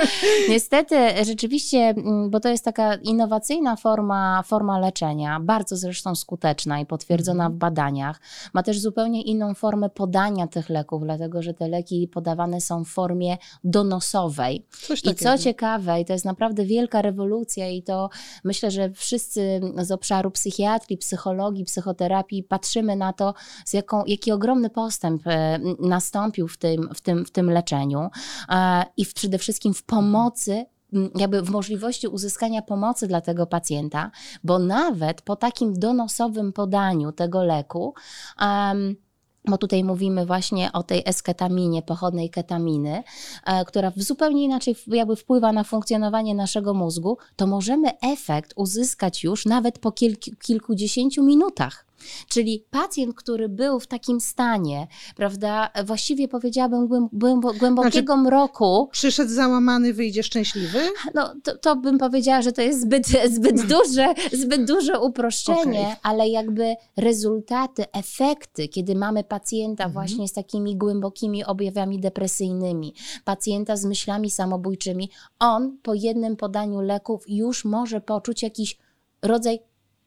niestety, 0.48 0.96
rzeczywiście, 1.30 1.78
mm, 1.78 2.30
bo 2.30 2.40
to 2.40 2.48
jest 2.48 2.64
taka 2.64 2.94
innowacyjna 2.94 3.76
forma, 3.76 4.42
forma 4.46 4.78
leczenia, 4.78 5.40
bardzo 5.40 5.76
zresztą 5.76 6.14
skuteczna 6.14 6.80
i 6.80 6.86
potwierdzona 6.86 7.44
mhm. 7.44 7.56
w 7.56 7.60
badaniach. 7.60 8.20
Ma 8.52 8.62
też 8.62 8.80
zupełnie 8.80 9.22
inną 9.22 9.54
formę 9.54 9.90
podania 9.90 10.46
tych 10.46 10.68
leków, 10.68 11.02
dlatego 11.02 11.42
że 11.42 11.54
te 11.54 11.68
leki 11.68 12.08
podawane 12.08 12.60
są 12.60 12.84
w 12.84 12.88
formie 12.88 13.36
donosowej. 13.64 14.66
I 15.04 15.14
co 15.14 15.38
ciekawe, 15.38 16.00
i 16.00 16.04
to 16.04 16.12
jest 16.12 16.24
naprawdę 16.24 16.64
wielka 16.64 17.02
rewolucja, 17.02 17.68
i 17.68 17.82
to 17.82 18.10
myślę, 18.44 18.70
że 18.70 18.90
wszyscy 18.90 19.60
z 19.78 19.90
obszaru 19.90 20.30
psychiatrii, 20.30 20.98
psychologii, 20.98 21.64
psychoterapii 21.64 22.42
patrzymy 22.42 22.96
na 22.96 23.12
to, 23.12 23.34
z 23.64 23.72
jaką, 23.72 24.04
jaki 24.06 24.32
ogromny 24.32 24.51
ogromny 24.52 24.70
postęp 24.70 25.26
e, 25.26 25.60
nastąpił 25.78 26.48
w 26.48 26.58
tym, 26.58 26.88
w 26.94 27.00
tym, 27.00 27.24
w 27.24 27.30
tym 27.30 27.50
leczeniu 27.50 28.10
e, 28.48 28.84
i 28.96 29.04
w, 29.04 29.14
przede 29.14 29.38
wszystkim 29.38 29.74
w 29.74 29.82
pomocy 29.82 30.66
jakby 31.14 31.42
w 31.42 31.50
możliwości 31.50 32.08
uzyskania 32.08 32.62
pomocy 32.62 33.06
dla 33.06 33.20
tego 33.20 33.46
pacjenta, 33.46 34.10
bo 34.44 34.58
nawet 34.58 35.22
po 35.22 35.36
takim 35.36 35.74
donosowym 35.74 36.52
podaniu 36.52 37.12
tego 37.12 37.44
leku, 37.44 37.94
um, 38.40 38.96
bo 39.44 39.58
tutaj 39.58 39.84
mówimy 39.84 40.26
właśnie 40.26 40.72
o 40.72 40.82
tej 40.82 41.02
esketaminie, 41.06 41.82
pochodnej 41.82 42.30
ketaminy, 42.30 43.02
e, 43.46 43.64
która 43.64 43.90
w 43.90 44.02
zupełnie 44.02 44.44
inaczej 44.44 44.76
jakby 44.86 45.16
wpływa 45.16 45.52
na 45.52 45.64
funkcjonowanie 45.64 46.34
naszego 46.34 46.74
mózgu, 46.74 47.18
to 47.36 47.46
możemy 47.46 48.00
efekt 48.00 48.52
uzyskać 48.56 49.24
już 49.24 49.46
nawet 49.46 49.78
po 49.78 49.92
kilku, 49.92 50.30
kilkudziesięciu 50.42 51.24
minutach. 51.24 51.91
Czyli 52.28 52.64
pacjent, 52.70 53.14
który 53.14 53.48
był 53.48 53.80
w 53.80 53.86
takim 53.86 54.20
stanie, 54.20 54.86
prawda, 55.16 55.70
właściwie 55.84 56.28
powiedziałabym 56.28 56.88
głębokiego 57.12 57.82
znaczy, 57.82 58.22
mroku. 58.22 58.88
Przyszedł 58.92 59.30
załamany, 59.30 59.92
wyjdzie 59.94 60.22
szczęśliwy? 60.22 60.78
No, 61.14 61.34
to, 61.42 61.58
to 61.58 61.76
bym 61.76 61.98
powiedziała, 61.98 62.42
że 62.42 62.52
to 62.52 62.62
jest 62.62 62.80
zbyt, 62.80 63.06
zbyt, 63.36 63.66
duże, 63.66 64.14
zbyt 64.32 64.64
duże 64.64 65.00
uproszczenie, 65.00 65.80
okay. 65.80 65.96
ale 66.02 66.28
jakby 66.28 66.74
rezultaty, 66.96 67.84
efekty, 67.92 68.68
kiedy 68.68 68.94
mamy 68.94 69.24
pacjenta 69.24 69.84
mhm. 69.84 69.92
właśnie 69.92 70.28
z 70.28 70.32
takimi 70.32 70.76
głębokimi 70.76 71.44
objawami 71.44 72.00
depresyjnymi, 72.00 72.94
pacjenta 73.24 73.76
z 73.76 73.84
myślami 73.84 74.30
samobójczymi, 74.30 75.10
on 75.38 75.78
po 75.82 75.94
jednym 75.94 76.36
podaniu 76.36 76.80
leków 76.80 77.24
już 77.28 77.64
może 77.64 78.00
poczuć 78.00 78.42
jakiś 78.42 78.78
rodzaj 79.22 79.58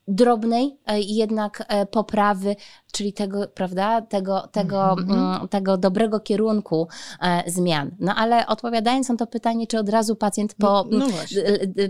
drobnej 0.08 0.78
e, 0.86 1.02
jednak 1.02 1.66
e, 1.68 1.86
poprawy, 1.86 2.56
czyli 2.92 3.14
tego, 3.14 3.48
prawda, 3.48 4.02
tego, 4.02 4.48
tego, 4.52 4.78
mm-hmm. 4.78 5.48
tego 5.48 5.78
dobrego 5.78 6.20
kierunku 6.20 6.88
e, 7.22 7.44
zmian. 7.52 7.96
No 8.00 8.16
ale 8.16 8.48
odpowiadając 8.48 9.10
na 9.10 9.16
to 9.16 9.28
pytanie, 9.28 9.68
czy 9.68 9.80
od 9.80 9.90
razu 9.90 10.16
pacjent 10.16 10.56
po 10.56 10.86
no, 10.92 10.98
no 10.98 11.08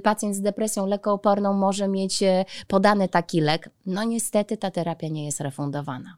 pacjent 0.04 0.36
z 0.36 0.42
depresją 0.42 0.86
lekooporną 0.86 1.54
może 1.54 1.88
mieć 1.88 2.24
podany 2.68 3.10
taki 3.10 3.42
lek, 3.42 3.70
no 3.86 4.04
niestety 4.04 4.58
ta 4.58 4.72
terapia 4.72 5.08
nie 5.08 5.26
jest 5.26 5.42
refundowana. 5.42 6.18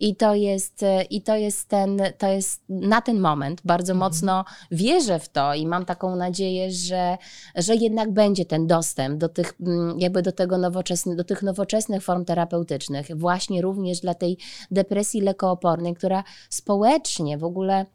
I 0.00 0.16
to 0.16 0.34
jest, 0.34 0.82
e, 0.82 1.02
i 1.02 1.22
to 1.22 1.36
jest 1.36 1.68
ten, 1.68 2.02
to 2.18 2.26
jest 2.26 2.62
na 2.68 3.00
ten 3.00 3.20
moment 3.20 3.60
bardzo 3.64 3.92
mhm. 3.92 4.10
mocno 4.10 4.44
wierzę 4.70 5.18
w 5.18 5.28
to 5.28 5.54
i 5.54 5.66
mam 5.66 5.84
taką 5.84 6.16
nadzieję, 6.16 6.70
że, 6.70 7.18
że 7.54 7.74
jednak 7.74 8.12
będzie 8.12 8.44
ten 8.44 8.66
dostęp 8.66 9.18
do 9.18 9.28
tych, 9.28 9.52
mm, 9.60 10.00
jakby 10.00 10.22
do 10.22 10.32
tego 10.32 10.58
nowoczesnych, 10.58 11.16
do 11.16 11.24
tych 11.24 11.42
nowoczesnych 11.42 12.02
form 12.02 12.24
terapeutycznych, 12.24 13.06
właśnie 13.16 13.62
również 13.62 14.00
dla 14.00 14.14
tej 14.14 14.38
depresji 14.70 15.20
lekoopornej, 15.20 15.94
która 15.94 16.24
społecznie 16.50 17.38
w 17.38 17.44
ogóle 17.44 17.86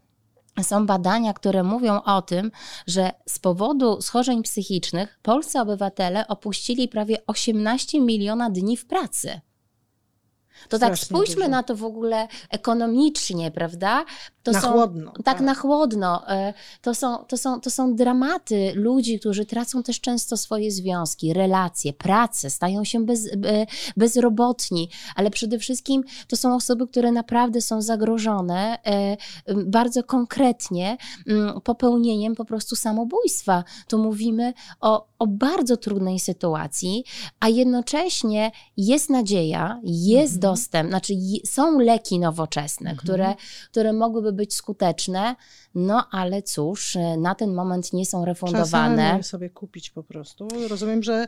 są 0.61 0.85
badania, 0.85 1.33
które 1.33 1.63
mówią 1.63 2.01
o 2.01 2.21
tym, 2.21 2.51
że 2.87 3.11
z 3.29 3.39
powodu 3.39 4.01
schorzeń 4.01 4.43
psychicznych 4.43 5.19
polscy 5.21 5.59
obywatele 5.59 6.27
opuścili 6.27 6.87
prawie 6.87 7.17
18 7.27 8.01
miliona 8.01 8.49
dni 8.49 8.77
w 8.77 8.85
pracy. 8.85 9.41
To 10.69 10.79
tak 10.79 10.97
spójrzmy 10.97 11.35
dużo. 11.35 11.47
na 11.47 11.63
to 11.63 11.75
w 11.75 11.83
ogóle 11.83 12.27
ekonomicznie, 12.49 13.51
prawda? 13.51 14.05
To 14.43 14.51
na 14.51 14.61
są, 14.61 14.71
chłodno. 14.71 15.11
Tak, 15.11 15.23
tak, 15.23 15.41
na 15.41 15.55
chłodno. 15.55 16.29
E, 16.29 16.53
to 16.81 16.95
są, 16.95 17.17
to, 17.17 17.37
są, 17.37 17.61
to 17.61 17.69
są 17.69 17.95
dramaty 17.95 18.71
ludzi, 18.75 19.19
którzy 19.19 19.45
tracą 19.45 19.83
też 19.83 20.01
często 20.01 20.37
swoje 20.37 20.71
związki, 20.71 21.33
relacje, 21.33 21.93
pracę, 21.93 22.49
stają 22.49 22.83
się 22.83 23.05
bez, 23.05 23.29
bezrobotni, 23.97 24.89
ale 25.15 25.31
przede 25.31 25.59
wszystkim 25.59 26.03
to 26.27 26.35
są 26.35 26.55
osoby, 26.55 26.87
które 26.87 27.11
naprawdę 27.11 27.61
są 27.61 27.81
zagrożone 27.81 28.77
e, 28.85 29.17
bardzo 29.65 30.03
konkretnie 30.03 30.97
popełnieniem 31.63 32.35
po 32.35 32.45
prostu 32.45 32.75
samobójstwa. 32.75 33.63
Tu 33.87 33.97
mówimy 33.97 34.53
o, 34.81 35.07
o 35.23 35.27
bardzo 35.27 35.77
trudnej 35.77 36.19
sytuacji, 36.19 37.03
a 37.39 37.49
jednocześnie 37.49 38.51
jest 38.77 39.09
nadzieja, 39.09 39.79
jest 39.83 40.35
mhm. 40.35 40.39
dostęp, 40.39 40.89
znaczy 40.89 41.13
są 41.45 41.79
leki 41.79 42.19
nowoczesne, 42.19 42.89
mhm. 42.89 42.97
które, 42.97 43.35
które 43.71 43.93
mogłyby 43.93 44.33
być 44.33 44.55
skuteczne, 44.55 45.35
no 45.75 46.07
ale 46.11 46.41
cóż, 46.41 46.97
na 47.17 47.35
ten 47.35 47.53
moment 47.53 47.93
nie 47.93 48.05
są 48.05 48.25
refundowane. 48.25 49.03
Czasami 49.03 49.23
sobie 49.23 49.49
kupić 49.49 49.89
po 49.89 50.03
prostu. 50.03 50.47
Rozumiem, 50.69 51.03
że 51.03 51.27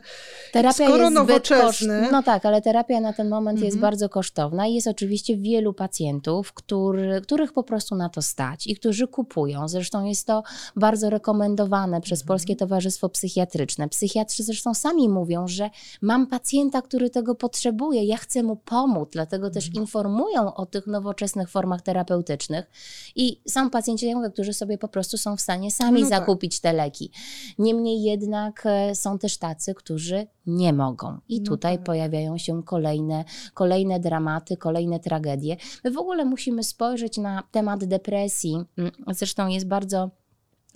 terapia 0.52 0.72
skoro 0.72 1.04
jest 1.04 1.14
nowoczesny... 1.14 2.00
Koszt... 2.00 2.12
No 2.12 2.22
tak, 2.22 2.46
ale 2.46 2.62
terapia 2.62 3.00
na 3.00 3.12
ten 3.12 3.28
moment 3.28 3.60
jest 3.60 3.74
mhm. 3.74 3.80
bardzo 3.80 4.08
kosztowna 4.08 4.66
i 4.66 4.74
jest 4.74 4.86
oczywiście 4.86 5.36
wielu 5.36 5.72
pacjentów, 5.72 6.52
który, 6.52 7.20
których 7.20 7.52
po 7.52 7.62
prostu 7.62 7.94
na 7.94 8.08
to 8.08 8.22
stać 8.22 8.66
i 8.66 8.76
którzy 8.76 9.08
kupują. 9.08 9.68
Zresztą 9.68 10.04
jest 10.04 10.26
to 10.26 10.42
bardzo 10.76 11.10
rekomendowane 11.10 12.00
przez 12.00 12.20
mhm. 12.20 12.28
Polskie 12.28 12.56
Towarzystwo 12.56 13.08
Psychiatryczne. 13.08 13.85
Psychiatrzy 13.88 14.42
zresztą 14.42 14.74
sami 14.74 15.08
mówią, 15.08 15.48
że 15.48 15.70
mam 16.02 16.26
pacjenta, 16.26 16.82
który 16.82 17.10
tego 17.10 17.34
potrzebuje, 17.34 18.04
ja 18.04 18.16
chcę 18.16 18.42
mu 18.42 18.56
pomóc, 18.56 19.08
dlatego 19.12 19.50
też 19.50 19.66
mhm. 19.66 19.82
informują 19.82 20.54
o 20.54 20.66
tych 20.66 20.86
nowoczesnych 20.86 21.50
formach 21.50 21.82
terapeutycznych 21.82 22.70
i 23.16 23.40
są 23.48 23.70
pacjenci, 23.70 24.06
jak 24.06 24.16
mówię, 24.16 24.30
którzy 24.30 24.52
sobie 24.52 24.78
po 24.78 24.88
prostu 24.88 25.18
są 25.18 25.36
w 25.36 25.40
stanie 25.40 25.70
sami 25.70 26.02
no 26.02 26.08
tak. 26.08 26.18
zakupić 26.18 26.60
te 26.60 26.72
leki. 26.72 27.10
Niemniej 27.58 28.02
jednak 28.02 28.62
e, 28.66 28.94
są 28.94 29.18
też 29.18 29.38
tacy, 29.38 29.74
którzy 29.74 30.26
nie 30.46 30.72
mogą. 30.72 31.18
I 31.28 31.40
no 31.40 31.46
tutaj 31.46 31.76
tak. 31.76 31.84
pojawiają 31.86 32.38
się 32.38 32.62
kolejne, 32.62 33.24
kolejne 33.54 34.00
dramaty, 34.00 34.56
kolejne 34.56 35.00
tragedie. 35.00 35.56
My 35.84 35.90
w 35.90 35.98
ogóle 35.98 36.24
musimy 36.24 36.64
spojrzeć 36.64 37.18
na 37.18 37.42
temat 37.50 37.84
depresji. 37.84 38.64
Mm, 38.78 38.92
zresztą 39.08 39.48
jest 39.48 39.66
bardzo 39.66 40.10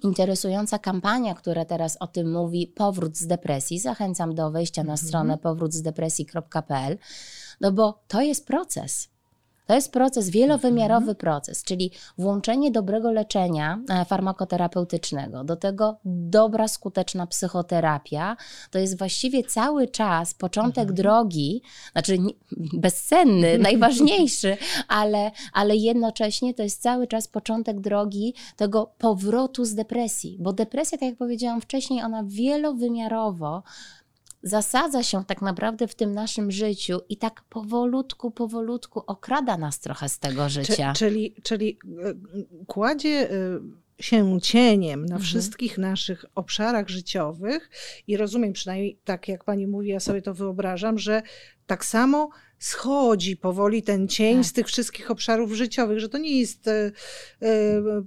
interesująca 0.05 0.79
kampania, 0.79 1.35
która 1.35 1.65
teraz 1.65 1.97
o 2.01 2.07
tym 2.07 2.33
mówi, 2.33 2.67
Powrót 2.67 3.17
z 3.17 3.27
depresji. 3.27 3.79
Zachęcam 3.79 4.35
do 4.35 4.51
wejścia 4.51 4.85
na 4.85 4.93
mhm. 4.93 5.09
stronę 5.09 5.39
powrótzdepresji.pl, 5.39 6.99
no 7.61 7.73
bo 7.73 8.03
to 8.09 8.21
jest 8.21 8.47
proces. 8.47 9.10
To 9.71 9.75
jest 9.75 9.93
proces, 9.93 10.31
wielowymiarowy 10.31 11.11
mhm. 11.11 11.17
proces, 11.17 11.65
czyli 11.65 11.91
włączenie 12.19 12.71
dobrego 12.71 13.11
leczenia 13.11 13.79
e, 13.89 14.05
farmakoterapeutycznego, 14.05 15.45
do 15.45 15.57
tego 15.57 15.99
dobra, 16.05 16.69
skuteczna 16.69 17.27
psychoterapia. 17.27 18.37
To 18.71 18.79
jest 18.79 18.99
właściwie 18.99 19.45
cały 19.45 19.89
czas 19.89 20.35
początek 20.35 20.83
mhm. 20.83 20.95
drogi, 20.95 21.63
znaczy 21.93 22.19
bezcenny, 22.73 23.59
najważniejszy, 23.69 24.57
ale, 24.89 25.31
ale 25.53 25.77
jednocześnie 25.77 26.55
to 26.55 26.63
jest 26.63 26.83
cały 26.83 27.07
czas 27.07 27.29
początek 27.29 27.81
drogi 27.81 28.35
tego 28.57 28.93
powrotu 28.99 29.65
z 29.65 29.75
depresji, 29.75 30.37
bo 30.41 30.53
depresja, 30.53 30.99
tak 30.99 31.09
jak 31.09 31.19
powiedziałam 31.19 31.61
wcześniej, 31.61 32.03
ona 32.03 32.25
wielowymiarowo 32.25 33.63
zasadza 34.43 35.03
się 35.03 35.25
tak 35.25 35.43
naprawdę 35.43 35.89
w 35.89 35.95
tym 35.95 36.13
naszym 36.13 36.51
życiu 36.51 37.01
i 37.09 37.17
tak 37.17 37.43
powolutku, 37.49 38.31
powolutku 38.31 39.03
okrada 39.07 39.59
nas 39.59 39.79
trochę 39.81 40.09
z 40.09 40.19
tego 40.19 40.49
życia. 40.49 40.93
czyli, 40.93 41.35
czyli 41.43 41.79
e, 42.05 42.15
kładzie 42.67 43.31
e, 43.31 43.35
się 44.01 44.41
cieniem 44.41 45.01
na 45.01 45.05
Mhm. 45.15 45.23
wszystkich 45.23 45.79
naszych 45.79 46.25
obszarach 46.35 46.89
życiowych 46.89 47.71
i 48.07 48.17
rozumiem, 48.17 48.53
przynajmniej 48.53 48.99
tak 49.05 49.29
jak 49.29 49.45
pani 49.45 49.67
mówi, 49.67 49.89
ja 49.89 50.01
sobie 50.01 50.23
to 50.23 50.35
wyobrażam, 50.35 50.99
że 50.99 51.23
tak 51.67 51.85
samo 51.85 52.31
schodzi 52.61 53.37
powoli 53.37 53.83
ten 53.83 54.09
cień 54.09 54.37
Tak. 54.37 54.45
z 54.47 54.53
tych 54.53 54.67
wszystkich 54.67 55.11
obszarów 55.11 55.53
życiowych, 55.53 56.01
że 56.01 56.09
to 56.09 56.19
nie 56.19 56.41
jest 56.41 56.69
e, 56.69 56.73
e, 57.43 57.51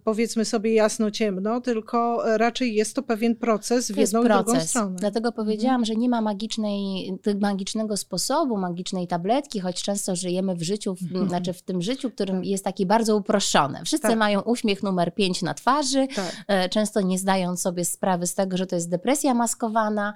powiedzmy 0.03 0.45
sobie 0.45 0.73
jasno-ciemno, 0.73 1.61
tylko 1.61 2.23
raczej 2.37 2.75
jest 2.75 2.95
to 2.95 3.03
pewien 3.03 3.35
proces 3.35 3.91
w 3.91 3.93
To 3.93 3.99
jest 4.01 4.13
jedną 4.13 4.25
i 4.25 4.29
drugą 4.29 4.43
proces. 4.43 4.69
stronę. 4.69 4.95
Dlatego 4.99 5.31
powiedziałam, 5.31 5.85
że 5.85 5.95
nie 5.95 6.09
ma 6.09 6.21
magicznej, 6.21 7.11
magicznego 7.39 7.97
sposobu, 7.97 8.57
magicznej 8.57 9.07
tabletki, 9.07 9.59
choć 9.59 9.83
często 9.83 10.15
żyjemy 10.15 10.55
w 10.55 10.61
życiu, 10.63 10.95
w, 10.95 11.01
Mhm. 11.01 11.29
znaczy 11.29 11.53
w 11.53 11.61
tym 11.61 11.81
życiu, 11.81 12.09
którym 12.11 12.43
jest 12.43 12.63
taki 12.63 12.85
bardzo 12.85 13.17
uproszczone. 13.17 13.81
Wszyscy 13.85 14.07
Tak. 14.07 14.17
mają 14.17 14.41
uśmiech 14.41 14.83
numer 14.83 15.13
5 15.15 15.41
na 15.41 15.53
twarzy, 15.53 16.07
Tak. 16.15 16.31
e, 16.47 16.69
często 16.69 17.01
nie 17.01 17.19
zdając 17.19 17.61
sobie 17.61 17.85
sprawy 17.85 18.27
z 18.27 18.35
tego, 18.35 18.57
że 18.57 18.67
to 18.67 18.75
jest 18.75 18.89
depresja 18.89 19.33
maskowana, 19.33 20.13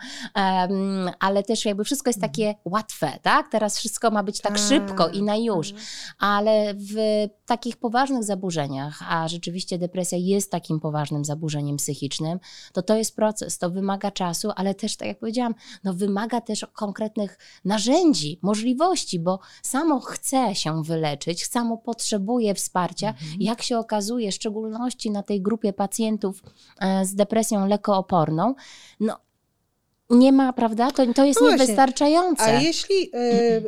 ale 1.20 1.44
też 1.44 1.65
jakby 1.65 1.84
wszystko 1.84 2.10
jest 2.10 2.22
takie 2.22 2.56
łatwe, 2.65 3.12
tak? 3.22 3.48
Teraz 3.51 3.77
wszystko 3.77 4.12
ma 4.12 4.24
być 4.27 4.41
tak, 4.41 4.51
Mhm. 4.51 4.69
Szybko 4.69 5.10
i 5.10 5.24
na 5.24 5.36
już. 5.36 5.72
tak. 5.72 5.81
Ale 6.19 6.74
w 6.74 7.25
takich 7.46 7.77
poważnych 7.77 8.24
zaburzeniach, 8.24 9.00
a 9.10 9.27
rzeczywiście 9.27 9.77
depresja 9.77 10.17
jest 10.17 10.51
takim 10.51 10.79
poważnym 10.79 11.25
zaburzeniem 11.25 11.77
psychicznym, 11.77 12.39
to 12.74 12.81
to 12.81 12.96
jest 12.96 13.15
proces, 13.15 13.57
to 13.57 13.69
wymaga 13.69 14.12
czasu, 14.12 14.51
ale 14.55 14.75
też, 14.75 14.98
tak 14.98 15.07
jak 15.07 15.19
powiedziałam, 15.19 15.55
no 15.84 15.93
wymaga 15.93 16.41
też 16.41 16.65
konkretnych 16.74 17.38
narzędzi, 17.65 18.39
możliwości, 18.41 19.19
bo 19.19 19.39
samo 19.63 20.00
chce 20.00 20.55
się 20.55 20.84
wyleczyć, 20.84 21.46
samo 21.46 21.77
potrzebuje 21.77 22.53
wsparcia. 22.53 23.13
Jak 23.39 23.62
się 23.62 23.77
okazuje, 23.77 24.31
w 24.31 24.36
szczególności 24.36 25.12
na 25.12 25.24
tej 25.24 25.41
grupie 25.41 25.74
pacjentów 25.74 26.43
e, 26.79 27.05
z 27.05 27.15
depresją 27.15 27.67
lekooporną, 27.67 28.55
no 29.00 29.17
nie 30.10 30.31
ma, 30.31 30.53
prawda? 30.53 30.91
To, 30.91 31.13
to 31.13 31.25
jest 31.25 31.41
No 31.41 31.51
niewystarczające. 31.51 32.43
A 32.43 32.62
jeśli 32.62 33.12
e, 33.13 33.62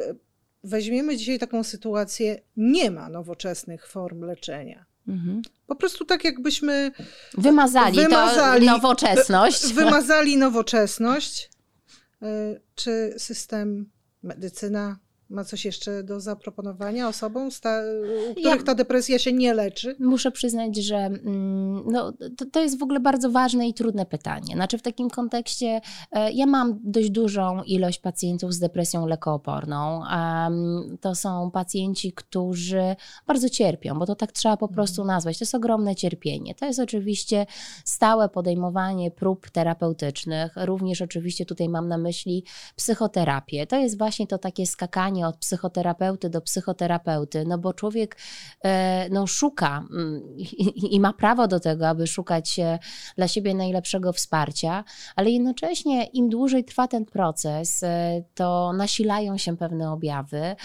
weźmiemy 0.63 1.17
dzisiaj 1.17 1.39
taką 1.39 1.63
sytuację, 1.63 2.41
nie 2.57 2.91
ma 2.91 3.09
nowoczesnych 3.09 3.87
form 3.87 4.21
leczenia. 4.21 4.85
Mhm. 5.07 5.41
Po 5.67 5.75
prostu 5.75 6.05
tak 6.05 6.23
jakbyśmy 6.23 6.91
Wymazali, 7.37 7.95
Wymazali. 7.95 8.65
nowoczesność. 8.65 9.73
wymazali 9.73 10.37
nowoczesność. 10.37 11.49
E, 12.21 12.59
Czy 12.75 13.13
system, 13.17 13.89
medycyna 14.23 14.99
ma 15.29 15.43
coś 15.43 15.65
jeszcze 15.65 16.03
do 16.03 16.19
zaproponowania 16.19 17.07
osobom, 17.07 17.51
sta- 17.51 17.81
u 18.31 18.35
których 18.35 18.63
ta 18.63 18.75
depresja 18.75 19.19
się 19.19 19.33
nie 19.33 19.53
leczy? 19.53 19.95
Muszę 19.99 20.31
przyznać, 20.31 20.75
że 20.77 20.97
mm, 20.97 21.83
no, 21.91 22.13
to, 22.37 22.45
to 22.51 22.61
jest 22.61 22.79
w 22.79 22.83
ogóle 22.83 22.99
bardzo 22.99 23.29
ważne 23.29 23.67
i 23.67 23.73
trudne 23.73 24.05
pytanie. 24.05 24.53
Znaczy 24.53 24.77
w 24.77 24.81
takim 24.81 25.09
kontekście 25.09 25.81
e, 26.11 26.31
ja 26.31 26.45
mam 26.45 26.79
dość 26.83 27.09
dużą 27.09 27.63
ilość 27.63 27.99
pacjentów 27.99 28.53
z 28.53 28.59
depresją 28.59 29.05
lekooporną. 29.07 30.01
To 31.01 31.15
są 31.15 31.51
pacjenci, 31.51 32.13
którzy 32.13 32.95
bardzo 33.27 33.49
cierpią, 33.49 33.99
bo 33.99 34.05
to 34.05 34.15
tak 34.15 34.31
trzeba 34.31 34.57
po 34.57 34.67
prostu 34.67 35.05
nazwać. 35.05 35.39
To 35.39 35.43
jest 35.43 35.55
ogromne 35.55 35.95
cierpienie. 35.95 36.55
To 36.55 36.65
jest 36.65 36.79
oczywiście 36.79 37.45
stałe 37.85 38.29
podejmowanie 38.29 39.11
prób 39.11 39.49
terapeutycznych. 39.49 40.53
Również 40.55 41.01
oczywiście 41.01 41.45
tutaj 41.45 41.69
mam 41.69 41.87
na 41.87 41.97
myśli 41.97 42.43
psychoterapię. 42.75 43.67
To 43.67 43.75
jest 43.75 43.97
właśnie 43.97 44.27
to 44.27 44.37
takie 44.37 44.65
skakanie 44.65 45.18
od 45.27 45.37
psychoterapeuty 45.37 46.29
do 46.29 46.41
psychoterapeuty, 46.41 47.45
no 47.47 47.57
bo 47.57 47.73
człowiek 47.73 48.17
e, 48.63 49.09
no, 49.09 49.27
szuka 49.27 49.85
mm, 49.91 50.37
i, 50.37 50.95
i 50.95 50.99
ma 50.99 51.13
prawo 51.13 51.47
do 51.47 51.59
tego, 51.59 51.87
aby 51.87 52.07
szukać 52.07 52.59
e, 52.59 52.79
dla 53.15 53.27
siebie 53.27 53.55
najlepszego 53.55 54.13
wsparcia, 54.13 54.83
ale 55.15 55.29
jednocześnie 55.29 56.05
im 56.05 56.29
dłużej 56.29 56.63
trwa 56.63 56.87
ten 56.87 57.05
proces, 57.05 57.83
e, 57.83 58.23
to 58.33 58.73
nasilają 58.73 59.37
się 59.37 59.57
pewne 59.57 59.91
objawy, 59.91 60.55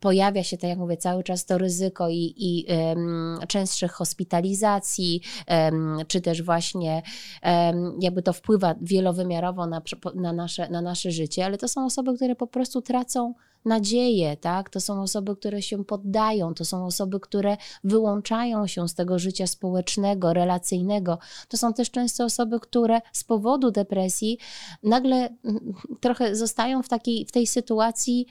pojawia 0.00 0.42
się, 0.42 0.56
tak 0.56 0.70
jak 0.70 0.78
mówię, 0.78 0.96
cały 0.96 1.22
czas 1.22 1.46
to 1.46 1.58
ryzyko 1.58 2.08
i, 2.08 2.34
i 2.36 2.66
częstszych 3.48 3.92
hospitalizacji, 3.92 5.20
czy 6.08 6.20
też 6.20 6.42
właśnie 6.42 7.02
jakby 8.00 8.22
to 8.22 8.32
wpływa 8.32 8.74
wielowymiarowo 8.80 9.66
na, 9.66 9.82
na, 10.14 10.32
nasze, 10.32 10.70
na 10.70 10.82
nasze 10.82 11.10
życie, 11.10 11.44
ale 11.44 11.58
to 11.58 11.68
są 11.68 11.86
osoby, 11.86 12.14
które 12.14 12.36
po 12.36 12.46
prostu 12.46 12.82
tracą 12.82 13.34
nadzieję, 13.66 14.36
tak? 14.36 14.70
To 14.70 14.80
są 14.80 15.02
osoby, 15.02 15.36
które 15.36 15.62
się 15.62 15.84
poddają, 15.84 16.54
to 16.54 16.64
są 16.64 16.86
osoby, 16.86 17.20
które 17.20 17.56
wyłączają 17.84 18.66
się 18.66 18.88
z 18.88 18.94
tego 18.94 19.18
życia 19.18 19.46
społecznego, 19.46 20.32
relacyjnego. 20.32 21.18
To 21.48 21.56
są 21.56 21.72
też 21.72 21.90
często 21.90 22.24
osoby, 22.24 22.60
które 22.60 23.00
z 23.12 23.24
powodu 23.24 23.70
depresji 23.70 24.38
nagle 24.82 25.16
mm, 25.16 25.74
trochę 26.00 26.36
zostają 26.36 26.82
w, 26.82 26.88
takiej, 26.88 27.26
w 27.26 27.32
tej 27.32 27.46
sytuacji 27.46 28.26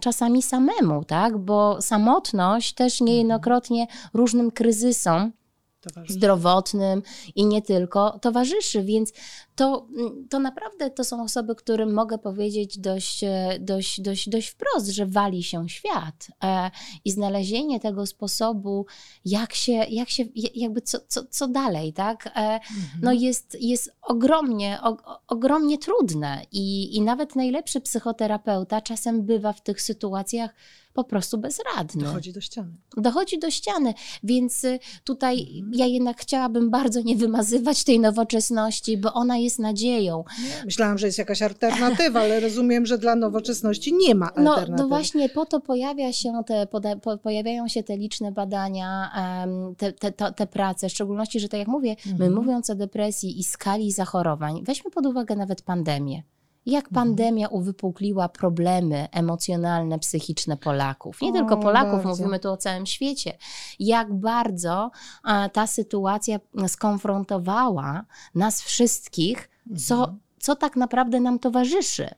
czasami 0.00 0.42
samemu, 0.42 1.04
tak? 1.04 1.38
Bo 1.38 1.82
samotność 1.82 2.74
też 2.74 3.00
niejednokrotnie 3.00 3.86
różnym 4.14 4.50
kryzysom 4.50 5.32
Towarzyszy. 5.80 6.12
zdrowotnym 6.12 7.02
i 7.34 7.46
nie 7.46 7.62
tylko 7.62 8.18
towarzyszy, 8.18 8.82
więc 8.82 9.12
to, 9.56 9.86
to 10.30 10.38
naprawdę 10.38 10.90
to 10.90 11.04
są 11.04 11.22
osoby, 11.22 11.54
którym 11.54 11.92
mogę 11.94 12.18
powiedzieć 12.18 12.78
dość, 12.78 13.24
e, 13.24 13.58
dość, 13.60 14.00
dość, 14.00 14.28
dość 14.28 14.48
wprost, 14.48 14.88
że 14.88 15.06
wali 15.06 15.42
się 15.42 15.68
świat 15.68 16.26
e, 16.44 16.70
i 17.04 17.10
znalezienie 17.10 17.80
tego 17.80 18.06
sposobu, 18.06 18.86
jak 19.24 19.54
się, 19.54 19.72
jak 19.72 20.10
się 20.10 20.24
jakby 20.54 20.80
co, 20.80 20.98
co, 21.08 21.24
co 21.30 21.48
dalej, 21.48 21.92
tak, 21.92 22.26
e, 22.26 22.30
Mhm. 22.30 22.60
no 23.02 23.12
jest, 23.12 23.56
jest 23.60 23.92
ogromnie, 24.08 24.78
o, 24.82 24.96
ogromnie 25.28 25.78
trudne 25.78 26.42
I, 26.52 26.96
i 26.96 27.00
nawet 27.00 27.36
najlepszy 27.36 27.80
psychoterapeuta 27.80 28.80
czasem 28.80 29.22
bywa 29.22 29.52
w 29.52 29.62
tych 29.62 29.82
sytuacjach 29.82 30.54
po 30.94 31.04
prostu 31.04 31.38
bezradny 31.38 32.04
Dochodzi 32.04 32.32
do 32.32 32.40
ściany. 32.40 32.68
dochodzi 32.96 33.38
do 33.38 33.50
ściany, 33.50 33.94
więc 34.22 34.64
y, 34.64 34.78
tutaj 35.04 35.40
Mhm. 35.56 35.72
ja 35.74 35.86
jednak 35.86 36.20
chciałabym 36.20 36.70
bardzo 36.70 37.00
nie 37.02 37.16
wymazywać 37.16 37.84
tej 37.84 38.00
nowoczesności, 38.00 38.96
bo 38.98 39.12
ona 39.12 39.36
jest 39.36 39.58
nadzieją. 39.58 40.24
Myślałam, 40.64 40.98
że 40.98 41.06
jest 41.06 41.18
jakaś 41.18 41.42
alternatywa, 41.42 42.20
ale 42.20 42.40
rozumiem, 42.40 42.86
że 42.86 42.98
dla 42.98 43.14
nowoczesności 43.16 43.92
nie 43.94 44.14
ma 44.14 44.26
No, 44.36 44.50
alternatywy. 44.54 44.78
no 44.82 44.88
właśnie 44.88 45.28
po 45.28 45.46
to 45.46 45.60
pojawia 45.60 46.12
się 46.12 46.32
te, 46.46 46.66
po, 47.02 47.18
pojawiają 47.18 47.68
się 47.68 47.82
te 47.82 47.96
liczne 47.96 48.32
badania, 48.32 49.10
te, 49.78 49.92
te, 49.92 50.12
to, 50.12 50.32
te 50.32 50.46
prace, 50.46 50.88
w 50.88 50.92
szczególności, 50.92 51.40
że 51.40 51.48
tak 51.48 51.58
jak 51.58 51.68
mówię, 51.68 51.96
my 52.06 52.12
Mhm. 52.12 52.34
mówiąc 52.34 52.70
o 52.70 52.74
depresji 52.74 53.40
i 53.40 53.44
skali 53.44 53.92
zachorowań, 54.02 54.62
weźmy 54.64 54.90
pod 54.90 55.06
uwagę 55.06 55.36
nawet 55.36 55.62
pandemię. 55.62 56.22
Jak 56.66 56.84
Mhm. 56.88 56.94
pandemia 56.94 57.48
uwypukliła 57.48 58.28
problemy 58.28 59.08
emocjonalne, 59.12 59.98
psychiczne 59.98 60.56
Polaków. 60.56 61.20
Nie 61.22 61.30
O, 61.30 61.32
tylko 61.32 61.56
Polaków, 61.56 61.92
bardzo. 62.04 62.08
mówimy 62.08 62.38
tu 62.40 62.50
o 62.50 62.56
całym 62.56 62.86
świecie. 62.86 63.32
Jak 63.78 64.14
bardzo 64.14 64.90
a, 65.22 65.48
ta 65.48 65.66
sytuacja 65.66 66.38
skonfrontowała 66.66 68.04
nas 68.34 68.62
wszystkich, 68.62 69.50
co, 69.86 69.94
Mhm. 69.94 70.18
co 70.38 70.56
tak 70.56 70.76
naprawdę 70.76 71.20
nam 71.20 71.38
towarzyszy. 71.38 72.08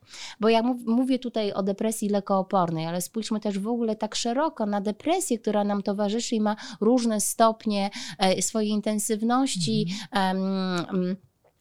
Bo 0.40 0.49
ja 0.49 0.62
mów, 0.62 0.77
mówię 0.87 1.19
tutaj 1.19 1.53
o 1.53 1.62
depresji 1.62 2.09
lekoopornej, 2.09 2.87
ale 2.87 3.01
spójrzmy 3.01 3.40
też 3.40 3.59
w 3.59 3.69
ogóle 3.69 3.97
tak 3.97 4.14
szeroko 4.14 4.66
na 4.66 4.81
depresję, 4.81 5.38
która 5.38 5.64
nam 5.64 5.83
towarzyszy 5.83 6.35
i 6.37 6.40
ma 6.40 6.57
różne 6.81 7.21
stopnie 7.21 7.90
e, 8.19 8.43
swojej 8.43 8.71
intensywności. 8.71 9.87
em, 10.12 11.16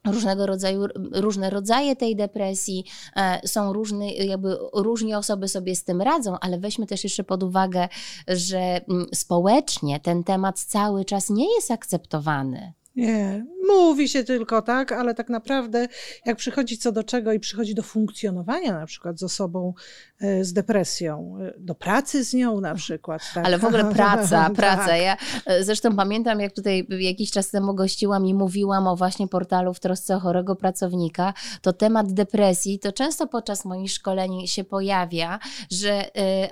Różnego 0.07 0.45
rodzaju, 0.45 0.87
różne 1.13 1.49
rodzaje 1.49 1.95
tej 1.95 2.15
depresji, 2.15 2.85
e, 3.15 3.41
są 3.47 3.73
różne, 3.73 4.11
jakby 4.11 4.57
różnie 4.73 5.17
osoby 5.17 5.47
sobie 5.47 5.75
z 5.75 5.83
tym 5.83 6.01
radzą, 6.01 6.39
ale 6.39 6.59
weźmy 6.59 6.87
też 6.87 7.03
jeszcze 7.03 7.23
pod 7.23 7.43
uwagę, 7.43 7.87
że 8.27 8.59
mm, 8.59 9.07
społecznie 9.13 9.99
ten 9.99 10.23
temat 10.23 10.59
cały 10.59 11.05
czas 11.05 11.29
nie 11.29 11.55
jest 11.55 11.71
akceptowany. 11.71 12.73
Nie, 12.99 13.45
mówi 13.67 14.09
się 14.09 14.23
tylko 14.23 14.61
tak, 14.61 14.91
ale 14.91 15.15
tak 15.15 15.29
naprawdę 15.29 15.87
jak 16.25 16.37
przychodzi 16.37 16.77
co 16.77 16.91
do 16.91 17.03
czego 17.03 17.33
i 17.33 17.39
przychodzi 17.39 17.75
do 17.75 17.83
funkcjonowania 17.83 18.73
na 18.73 18.85
przykład 18.85 19.19
z 19.19 19.23
osobą 19.23 19.73
e, 20.21 20.43
z 20.43 20.53
depresją, 20.53 21.37
e, 21.41 21.53
do 21.59 21.75
pracy 21.75 22.23
z 22.23 22.33
nią 22.33 22.61
na 22.61 22.75
przykład. 22.75 23.21
Tak? 23.33 23.45
Ale 23.45 23.57
w 23.57 23.65
ogóle 23.65 23.85
praca, 23.95 24.27
Tak. 24.29 24.53
praca. 24.53 24.97
Ja 24.97 25.17
e, 25.45 25.63
zresztą 25.63 25.95
pamiętam, 25.95 26.39
jak 26.39 26.53
tutaj 26.53 26.87
jakiś 26.89 27.31
czas 27.31 27.49
temu 27.49 27.73
gościłam 27.75 28.25
i 28.25 28.33
mówiłam 28.33 28.87
o 28.87 28.95
właśnie 28.95 29.27
portalu 29.27 29.73
w 29.73 29.79
trosce 29.79 30.15
o 30.15 30.19
chorego 30.19 30.55
pracownika, 30.55 31.33
to 31.61 31.73
temat 31.73 32.13
depresji, 32.13 32.79
to 32.79 32.91
często 32.91 33.27
podczas 33.27 33.65
moich 33.65 33.91
szkoleń 33.91 34.47
się 34.47 34.63
pojawia, 34.63 35.39
że 35.71 36.05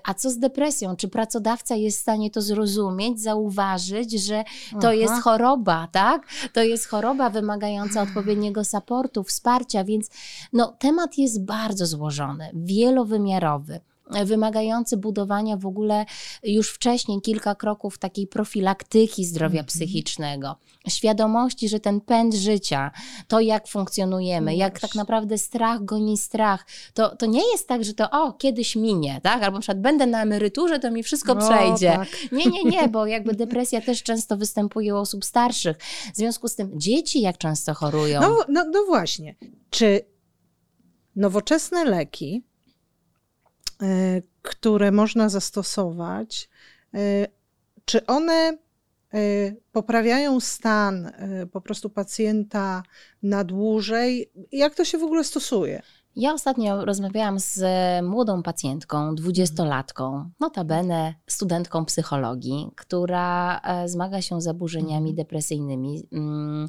a 0.04 0.14
co 0.14 0.30
z 0.30 0.40
depresją? 0.40 0.96
Czy 0.96 1.08
pracodawca 1.08 1.76
jest 1.76 1.98
w 1.98 2.02
stanie 2.02 2.32
to 2.32 2.42
zrozumieć, 2.42 3.22
zauważyć, 3.22 4.12
że 4.12 4.44
to 4.72 4.78
Aha. 4.78 4.94
jest 4.94 5.14
choroba, 5.14 5.88
tak? 5.92 6.28
To 6.54 6.63
jest 6.63 6.88
choroba 6.88 7.30
wymagająca 7.30 8.02
odpowiedniego 8.02 8.63
supportu, 8.63 9.23
wsparcia, 9.23 9.84
więc 9.84 10.10
no, 10.54 10.76
temat 10.80 11.17
jest 11.17 11.45
bardzo 11.45 11.86
złożony, 11.86 12.50
wielowymiarowy. 12.54 13.80
Wymagający 14.26 14.98
budowania 14.98 15.58
w 15.58 15.65
ogóle 15.65 16.06
już 16.43 16.72
wcześniej 16.72 17.22
kilka 17.22 17.56
kroków 17.56 17.98
takiej 17.98 18.28
profilaktyki 18.28 19.26
zdrowia 19.26 19.60
mhm. 19.60 19.65
psychicznego, 19.65 20.56
świadomości, 20.88 21.70
że 21.70 21.80
ten 21.80 22.02
pęd 22.02 22.34
życia, 22.34 22.91
to 23.28 23.39
jak 23.39 23.67
funkcjonujemy, 23.67 24.56
jak 24.56 24.80
tak 24.80 24.96
naprawdę 24.96 25.38
strach 25.38 25.86
goni 25.86 26.17
strach, 26.17 26.65
to, 26.93 27.15
to 27.15 27.26
nie 27.26 27.52
jest 27.52 27.67
tak, 27.67 27.84
że 27.84 27.93
to 27.93 28.12
o, 28.12 28.34
kiedyś 28.34 28.76
minie, 28.76 29.20
tak? 29.24 29.43
Albo 29.43 29.58
na 29.58 29.62
przykład 29.62 29.82
będę 29.82 30.06
na 30.06 30.22
emeryturze, 30.22 30.80
to 30.80 30.91
mi 30.91 31.04
wszystko 31.04 31.36
no, 31.36 31.50
przejdzie. 31.50 31.91
Tak. 31.91 32.08
Nie, 32.32 32.46
nie, 32.46 32.63
nie, 32.63 32.88
bo 32.88 33.06
jakby 33.06 33.34
depresja 33.34 33.82
też 33.82 34.04
często 34.04 34.38
występuje 34.38 34.96
u 34.96 34.98
osób 34.98 35.26
starszych. 35.26 35.78
W 36.13 36.17
związku 36.17 36.48
z 36.48 36.56
tym 36.56 36.80
dzieci 36.80 37.22
jak 37.22 37.38
często 37.38 37.74
chorują. 37.74 38.22
No, 38.22 38.38
no, 38.50 38.65
no 38.74 38.86
właśnie. 38.86 39.36
Czy 39.70 40.02
nowoczesne 41.15 41.86
leki, 41.86 42.43
które 44.42 44.92
można 44.92 45.30
zastosować, 45.30 46.50
y, 46.96 47.28
czy 47.86 48.06
one 48.06 48.58
y, 49.13 49.56
poprawiają 49.72 50.40
stan 50.40 51.12
po 51.52 51.62
prostu 51.62 51.90
pacjenta 51.90 52.84
na 53.24 53.44
dłużej? 53.44 54.32
Jak 54.52 54.76
to 54.76 54.86
się 54.86 54.98
w 54.98 55.04
ogóle 55.04 55.24
stosuje? 55.24 55.82
Ja 56.20 56.34
ostatnio 56.34 56.86
rozmawiałam 56.86 57.40
z 57.40 57.62
młodą 58.04 58.44
pacjentką, 58.44 59.16
dwudziestolatką, 59.16 60.30
notabene 60.40 61.14
studentką 61.28 61.86
psychologii, 61.86 62.72
która 62.76 63.60
e, 63.60 63.90
zmaga 63.90 64.22
się 64.22 64.42
z 64.42 64.44
zaburzeniami 64.44 65.10
mhm. 65.10 65.16
depresyjnymi 65.16 66.04
mm, 66.12 66.68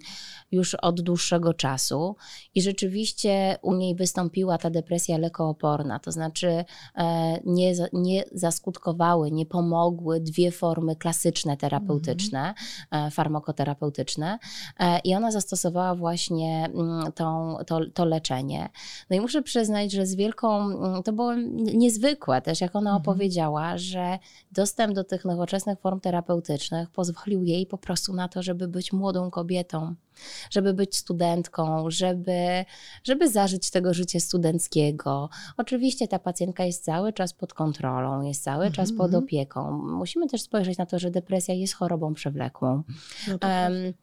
już 0.53 0.75
od 0.75 1.01
dłuższego 1.01 1.55
czasu 1.55 2.17
i 2.55 2.63
rzeczywiście 2.63 3.59
u 3.63 3.75
niej 3.75 3.95
wystąpiła 3.95 4.59
ta 4.59 4.71
depresja 4.71 5.19
lekooporna, 5.19 5.99
to 5.99 6.13
znaczy 6.13 6.65
e, 6.95 7.41
nie, 7.45 7.75
nie 7.93 8.25
zaskutkowały, 8.33 9.31
nie 9.31 9.47
pomogły 9.47 10.21
dwie 10.21 10.51
formy 10.51 10.97
klasyczne 10.97 11.57
terapeutyczne, 11.57 12.55
mhm. 12.91 13.11
farmakoterapeutyczne 13.11 14.39
i 15.05 15.15
ona 15.15 15.31
zastosowała 15.31 15.95
właśnie 15.95 16.71
mm, 16.75 17.13
tą, 17.13 17.57
to, 17.67 17.81
to 17.95 18.05
leczenie. 18.05 18.69
No 19.11 19.17
i 19.17 19.21
muszę 19.21 19.38
muszę 19.39 19.43
przyznać, 19.43 19.93
że 19.93 20.07
z 20.07 20.15
wielką, 20.15 20.71
mm, 20.71 21.03
to 21.03 21.13
było 21.13 21.35
niezwykłe 21.75 22.43
też, 22.43 22.61
jak 22.61 22.77
ona 22.77 22.91
mhm. 22.91 23.03
opowiedziała, 23.03 23.79
że 23.79 24.19
dostęp 24.53 24.95
do 24.95 25.05
tych 25.05 25.25
nowoczesnych 25.25 25.79
form 25.79 26.01
terapeutycznych 26.01 26.91
pozwolił 26.91 27.43
jej 27.43 27.67
po 27.67 27.79
prostu 27.79 28.13
na 28.15 28.29
to, 28.29 28.43
żeby 28.43 28.69
być 28.69 28.93
młodą 28.93 29.31
kobietą, 29.31 29.95
żeby 30.51 30.75
być 30.75 30.97
studentką, 30.97 31.91
żeby, 31.91 32.65
żeby 33.05 33.29
zażyć 33.31 33.71
tego 33.71 33.95
życia 33.95 34.21
studenckiego. 34.21 35.29
Oczywiście 35.57 36.09
ta 36.09 36.19
pacjentka 36.19 36.65
jest 36.65 36.85
cały 36.85 37.13
czas 37.13 37.33
pod 37.33 37.55
kontrolą, 37.55 38.23
jest 38.23 38.43
cały 38.43 38.67
mhm. 38.67 38.73
czas 38.73 38.93
pod 38.99 39.15
opieką. 39.15 39.83
Musimy 39.83 40.29
też 40.29 40.43
spojrzeć 40.43 40.79
na 40.79 40.87
to, 40.87 40.99
że 40.99 41.11
depresja 41.11 41.55
jest 41.55 41.75
chorobą 41.75 42.15
przewlekłą. 42.15 42.83
No 43.29 43.39
um, 43.43 43.95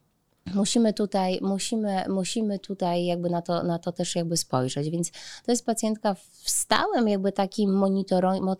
Musimy 0.54 0.92
tutaj, 0.92 1.38
musimy, 1.42 2.04
musimy 2.08 2.58
tutaj 2.58 3.04
jakby 3.04 3.30
na 3.30 3.42
to, 3.42 3.62
na 3.62 3.78
to 3.78 3.92
też 3.92 4.16
jakby 4.16 4.36
spojrzeć. 4.36 4.90
Więc 4.90 5.10
to 5.44 5.52
jest 5.52 5.66
pacjentka 5.66 6.14
w 6.14 6.50
stałym 6.50 7.08
jakby 7.08 7.32
takim 7.32 7.82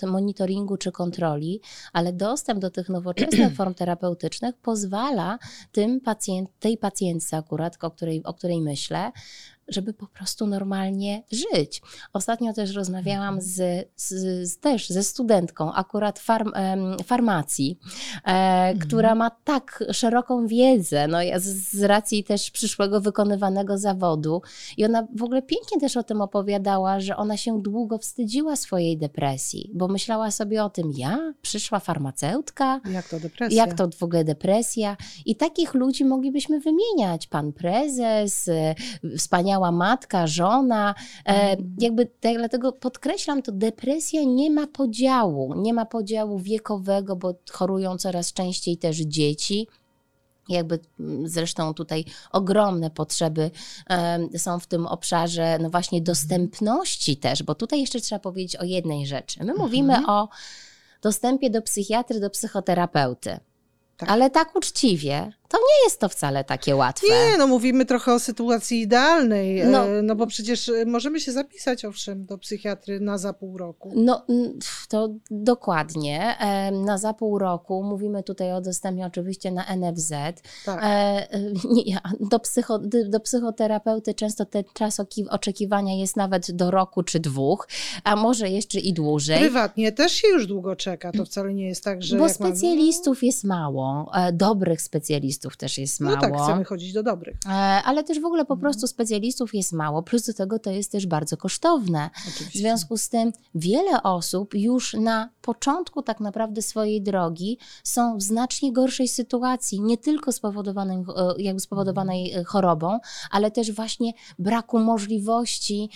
monitoringu 0.07 0.77
czy 0.77 0.92
kontroli, 0.92 1.61
ale 1.92 2.12
dostęp 2.12 2.61
do 2.61 2.70
tych 2.70 2.88
nowoczesnych 2.88 3.55
form 3.57 3.75
terapeutycznych 3.75 4.57
pozwala 4.57 5.38
tym 5.72 6.01
pacjent, 6.01 6.51
tej 6.61 6.79
pacjentce 6.79 7.37
akurat, 7.37 7.85
o 7.85 7.90
której, 7.90 8.22
o 8.25 8.35
której 8.35 8.61
myślę, 8.61 9.12
żeby 9.68 9.92
po 9.92 10.07
prostu 10.07 10.46
normalnie 10.46 11.22
żyć. 11.33 11.83
Ostatnio 12.12 12.52
też 12.52 12.74
rozmawiałam 12.74 13.35
mhm. 13.35 13.42
z, 13.42 13.88
z, 13.96 14.12
z 14.50 14.59
też 14.59 14.88
ze 14.88 15.02
studentką 15.02 15.72
akurat 15.72 16.18
farm, 16.18 16.52
farmacji, 17.05 17.79
e, 18.24 18.29
mhm. 18.29 18.79
która 18.79 19.14
ma 19.14 19.31
tak 19.31 19.85
szeroką 19.92 20.46
wiedzę, 20.46 21.09
no 21.09 21.18
z, 21.37 21.44
z 21.72 21.83
racji 21.83 22.24
też 22.24 22.50
przyszłego 22.50 23.00
wykonywanego 23.00 23.79
zawodu 23.79 24.42
i 24.76 24.85
ona 24.85 25.07
w 25.16 25.22
ogóle 25.22 25.42
pięknie 25.42 25.81
też 25.81 25.96
o 25.96 26.02
tym 26.02 26.20
opowiadała, 26.20 27.00
że 27.00 27.16
ona 27.16 27.37
się 27.37 27.62
długo 27.62 27.98
wstydziła 27.98 28.57
swojej 28.57 28.98
depresji, 28.98 29.70
bo 29.74 29.88
myślała 29.88 30.31
sobie 30.31 30.64
o 30.64 30.70
tym, 30.70 30.92
ja, 30.96 31.35
przyszła 31.42 31.81
farmaceutka, 31.81 32.81
jak 32.90 33.09
to 33.09 33.20
depresja, 33.20 33.66
jak 33.66 33.74
to 33.74 33.88
w 33.98 34.02
ogóle 34.02 34.24
depresja 34.24 34.96
i 35.26 35.37
takich 35.37 35.74
ludzi 35.74 36.05
moglibyśmy 36.05 36.61
wymieniać, 36.61 37.26
pan 37.26 37.52
prezes, 37.52 38.50
wspaniały 39.18 39.55
wspaniała 39.56 39.72
matka, 39.72 40.26
żona. 40.26 40.94
E, 41.26 41.50
mhm. 41.50 41.76
jakby 41.78 42.06
tak, 42.06 42.36
dlatego 42.36 42.72
podkreślam 42.72 43.42
to, 43.42 43.52
depresja 43.52 44.22
nie 44.24 44.50
ma 44.50 44.66
podziału, 44.66 45.54
nie 45.54 45.74
ma 45.74 45.86
podziału 45.86 46.38
wiekowego, 46.38 47.16
bo 47.16 47.34
chorują 47.50 47.96
coraz 47.96 48.32
częściej 48.32 48.76
też 48.76 48.96
dzieci. 48.96 49.68
Jakby 50.48 50.78
mm, 51.00 51.28
zresztą 51.28 51.74
tutaj 51.74 52.04
ogromne 52.32 52.90
potrzeby 52.90 53.50
są 54.36 54.60
w 54.60 54.66
tym 54.66 54.86
obszarze, 54.86 55.58
no 55.60 55.70
właśnie 55.70 56.02
dostępności 56.02 57.16
też, 57.16 57.42
bo 57.42 57.54
tutaj 57.54 57.80
jeszcze 57.80 58.00
trzeba 58.00 58.18
powiedzieć 58.18 58.56
o 58.56 58.64
jednej 58.64 59.06
rzeczy. 59.06 59.44
My 59.44 59.54
mówimy 59.54 59.96
mhm. 59.96 60.10
o 60.10 60.28
dostępie 61.02 61.50
do 61.50 61.62
psychiatry, 61.62 62.20
do 62.20 62.30
psychoterapeuty. 62.30 63.38
Tak. 63.96 64.10
Ale 64.10 64.30
tak 64.30 64.56
uczciwie, 64.56 65.32
to 65.48 65.59
nie 65.59 65.85
jest 65.85 66.00
to 66.00 66.09
wcale 66.09 66.44
takie 66.44 66.76
łatwe. 66.76 67.06
Nie, 67.09 67.38
no 67.38 67.46
mówimy 67.46 67.85
trochę 67.85 68.14
o 68.14 68.18
sytuacji 68.18 68.80
idealnej, 68.80 69.61
e, 69.61 69.66
no, 69.66 69.87
no 70.02 70.16
bo 70.16 70.26
przecież 70.26 70.68
e, 70.68 70.85
możemy 70.87 71.20
się 71.20 71.32
zapisać, 71.32 71.85
owszem, 71.85 72.26
do 72.26 72.38
psychiatry 72.38 73.00
na 73.00 73.18
za 73.18 73.32
pół 73.32 73.59
roku. 73.59 73.92
No 73.96 74.26
to 74.88 75.09
dokładnie, 75.30 76.37
na 76.87 76.98
za 76.98 77.14
pół 77.14 77.38
roku, 77.38 77.82
mówimy 77.82 78.22
tutaj 78.22 78.52
o 78.52 78.61
dostępie 78.61 79.06
oczywiście 79.06 79.52
na 79.52 79.76
NFZ. 79.76 80.12
Tak. 80.64 80.80
E, 80.82 81.26
do, 82.20 82.40
psycho, 82.40 82.78
do 83.09 83.20
psychoterapeuty 83.20 84.14
często 84.14 84.44
ten 84.44 84.64
czas 84.74 85.00
oczekiwania 85.30 85.94
jest 85.94 86.16
nawet 86.16 86.52
do 86.52 86.70
roku 86.70 87.02
czy 87.02 87.20
dwóch, 87.20 87.68
a 88.04 88.16
może 88.16 88.48
jeszcze 88.48 88.80
i 88.80 88.92
dłużej. 88.92 89.38
Prywatnie 89.38 89.92
też 89.92 90.12
się 90.12 90.28
już 90.28 90.46
długo 90.46 90.76
czeka, 90.76 91.12
to 91.12 91.24
wcale 91.24 91.54
nie 91.54 91.68
jest 91.68 91.85
tak, 91.85 92.02
że... 92.02 92.18
Bo 92.18 92.28
specjalistów 92.28 93.16
mamy... 93.16 93.26
jest 93.26 93.44
mało, 93.44 94.11
dobrych 94.32 94.82
specjalistów 94.82 95.36
specjalistów 95.37 95.57
też 95.57 95.79
jest 95.79 96.01
mało. 96.01 96.16
No 96.16 96.20
tak, 96.20 96.42
chcemy 96.42 96.64
chodzić 96.64 96.92
do 96.92 97.03
dobrych. 97.03 97.37
E, 97.46 97.51
ale 97.85 98.05
też 98.05 98.20
w 98.20 98.25
ogóle 98.25 98.44
po 98.44 98.55
mhm. 98.55 98.61
prostu 98.61 98.87
specjalistów 98.87 99.55
jest 99.55 99.72
mało, 99.72 100.03
plus 100.03 100.27
do 100.27 100.35
tego 100.35 100.59
to 100.59 100.70
jest 100.70 100.92
też 100.92 101.07
bardzo 101.07 101.37
kosztowne. 101.37 102.11
Oczywiście. 102.29 102.59
W 102.59 102.62
związku 102.62 102.96
z 102.96 103.09
tym 103.09 103.33
wiele 103.55 104.03
osób 104.03 104.55
już 104.55 104.94
na 104.94 105.29
początku 105.42 106.03
tak 106.03 106.20
naprawdę 106.20 106.62
swojej 106.62 107.03
drogi 107.03 107.59
są 107.85 108.18
w 108.18 108.22
znacznie 108.22 108.72
gorszej 108.72 109.09
sytuacji, 109.09 109.81
nie 109.81 109.99
tylko 109.99 110.33
spowodowanej, 110.33 110.96
e, 110.96 111.42
jakby 111.42 111.61
spowodowanej 111.61 112.33
e, 112.33 112.44
chorobą, 112.44 112.99
ale 113.31 113.51
też 113.51 113.72
właśnie 113.72 114.12
braku 114.38 114.79
możliwości 114.79 115.90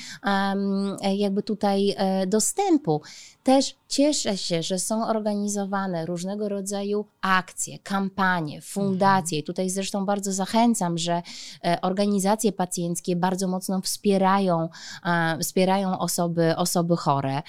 jakby 1.17 1.43
tutaj 1.43 1.97
dostępu. 2.27 3.03
Też 3.43 3.75
cieszę 3.89 4.37
się, 4.39 4.63
że 4.63 4.79
są 4.79 5.07
organizowane 5.07 6.07
różnego 6.07 6.49
rodzaju 6.49 7.07
akcje, 7.21 7.79
kampanie, 7.79 8.61
fundacje. 8.61 9.30
I 9.39 9.43
tutaj 9.43 9.71
zresztą 9.71 10.07
bardzo 10.07 10.33
zachęcam, 10.33 10.99
że 10.99 11.23
e, 11.65 11.81
organizacje 11.81 12.53
pacjenckie 12.53 13.17
bardzo 13.17 13.49
mocno 13.49 13.81
wspierają, 13.81 14.69
wspierają 15.43 15.99
osoby, 15.99 16.57
osoby 16.57 16.97
chore. 16.97 17.43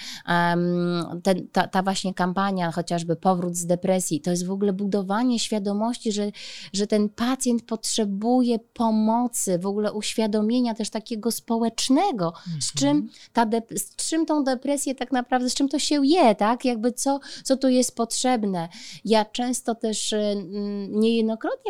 Ten, 1.23 1.47
ta, 1.51 1.67
ta 1.67 1.83
właśnie 1.83 2.13
kampania, 2.13 2.71
chociażby 2.71 3.15
powrót 3.15 3.55
z 3.55 3.65
depresji, 3.65 4.21
to 4.21 4.31
jest 4.31 4.45
w 4.45 4.51
ogóle 4.51 4.73
budowanie 4.73 5.39
świadomości, 5.39 6.11
że, 6.11 6.31
że 6.73 6.87
ten 6.87 7.09
pacjent 7.09 7.63
potrzebuje 7.63 8.59
pomocy, 8.59 9.59
w 9.59 9.65
ogóle 9.65 9.93
uświadomienia 9.93 10.73
też 10.73 10.89
takiego 10.89 11.31
społecznego, 11.31 12.33
z, 12.59 12.73
czym 12.73 12.89
mhm. 12.89 13.09
ta 13.33 13.45
z 13.75 13.95
czym 13.95 14.25
tą 14.25 14.43
depresję 14.43 14.95
tak 14.95 15.11
naprawdę, 15.11 15.49
z 15.49 15.53
czym 15.53 15.69
to 15.69 15.79
się 15.79 16.05
je, 16.05 16.35
tak? 16.35 16.65
Jakby 16.65 16.91
co, 16.91 17.19
co 17.43 17.57
tu 17.57 17.67
jest 17.67 17.95
potrzebne. 17.95 18.69
Ja 19.05 19.25
często 19.25 19.75
też 19.75 20.13
y, 20.13 20.35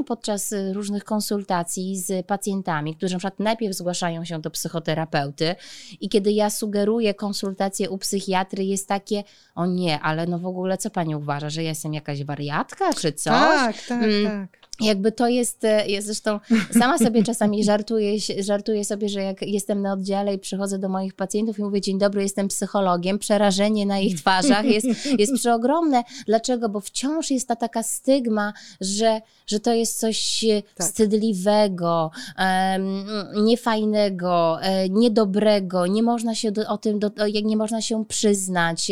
podczas 0.03 0.53
różnych 0.73 1.03
konsultacji 1.03 1.97
z 1.97 2.25
pacjentami, 2.25 2.95
którzy 2.95 3.13
na 3.15 3.19
przykład 3.19 3.39
najpierw 3.39 3.75
zgłaszają 3.75 4.25
się 4.25 4.41
do 4.41 4.51
psychoterapeuty 4.51 5.55
i 6.01 6.09
kiedy 6.09 6.31
ja 6.31 6.49
sugeruję 6.49 7.13
konsultację 7.13 7.89
u 7.89 7.97
psychiatry, 7.97 8.63
jest 8.63 8.87
takie, 8.87 9.23
o 9.55 9.65
nie, 9.65 9.99
ale 9.99 10.25
no 10.25 10.39
w 10.39 10.45
ogóle 10.45 10.77
co 10.77 10.89
pani 10.89 11.15
uważa, 11.15 11.49
że 11.49 11.63
ja 11.63 11.69
jestem 11.69 11.93
jakaś 11.93 12.23
wariatka 12.23 12.93
czy 12.93 13.13
coś? 13.13 13.33
Tak, 13.33 13.75
tak, 13.87 14.03
mm. 14.03 14.47
tak. 14.49 14.60
Jakby 14.81 15.11
to 15.11 15.27
jest, 15.27 15.63
e, 15.63 15.87
jest 15.87 16.07
zresztą 16.07 16.39
sama 16.79 16.97
sobie 16.97 17.23
czasami 17.31 17.63
żartuję, 17.63 18.13
żartuję 18.39 18.85
sobie, 18.85 19.09
że 19.09 19.21
jak 19.21 19.41
jestem 19.41 19.81
na 19.81 19.93
oddziale 19.93 20.33
i 20.33 20.39
przychodzę 20.39 20.79
do 20.79 20.89
moich 20.89 21.13
pacjentów 21.13 21.59
i 21.59 21.61
mówię 21.61 21.81
dzień 21.81 21.99
dobry, 21.99 22.23
jestem 22.23 22.47
psychologiem, 22.47 23.19
przerażenie 23.19 23.85
na 23.85 23.99
ich 23.99 24.19
twarzach 24.19 24.65
jest, 24.65 24.87
jest 25.19 25.33
przeogromne. 25.33 26.03
Dlaczego? 26.25 26.69
Bo 26.69 26.79
wciąż 26.79 27.31
jest 27.31 27.47
ta 27.47 27.55
taka 27.55 27.83
stygma, 27.83 28.53
że, 28.81 29.21
że 29.47 29.59
to 29.59 29.73
jest 29.73 29.99
coś 29.99 30.43
e, 30.43 30.61
tak. 30.61 30.87
wstydliwego, 30.87 32.11
um, 32.37 33.05
niefajnego, 33.45 34.61
e, 34.61 34.89
niedobrego, 34.89 35.87
nie 35.87 36.03
można 36.03 36.35
się 36.35 36.51
do, 36.51 36.67
o 36.67 36.77
tym, 36.77 36.99
do, 36.99 37.11
nie 37.43 37.57
można 37.57 37.81
się 37.81 38.05
przyznać. 38.05 38.91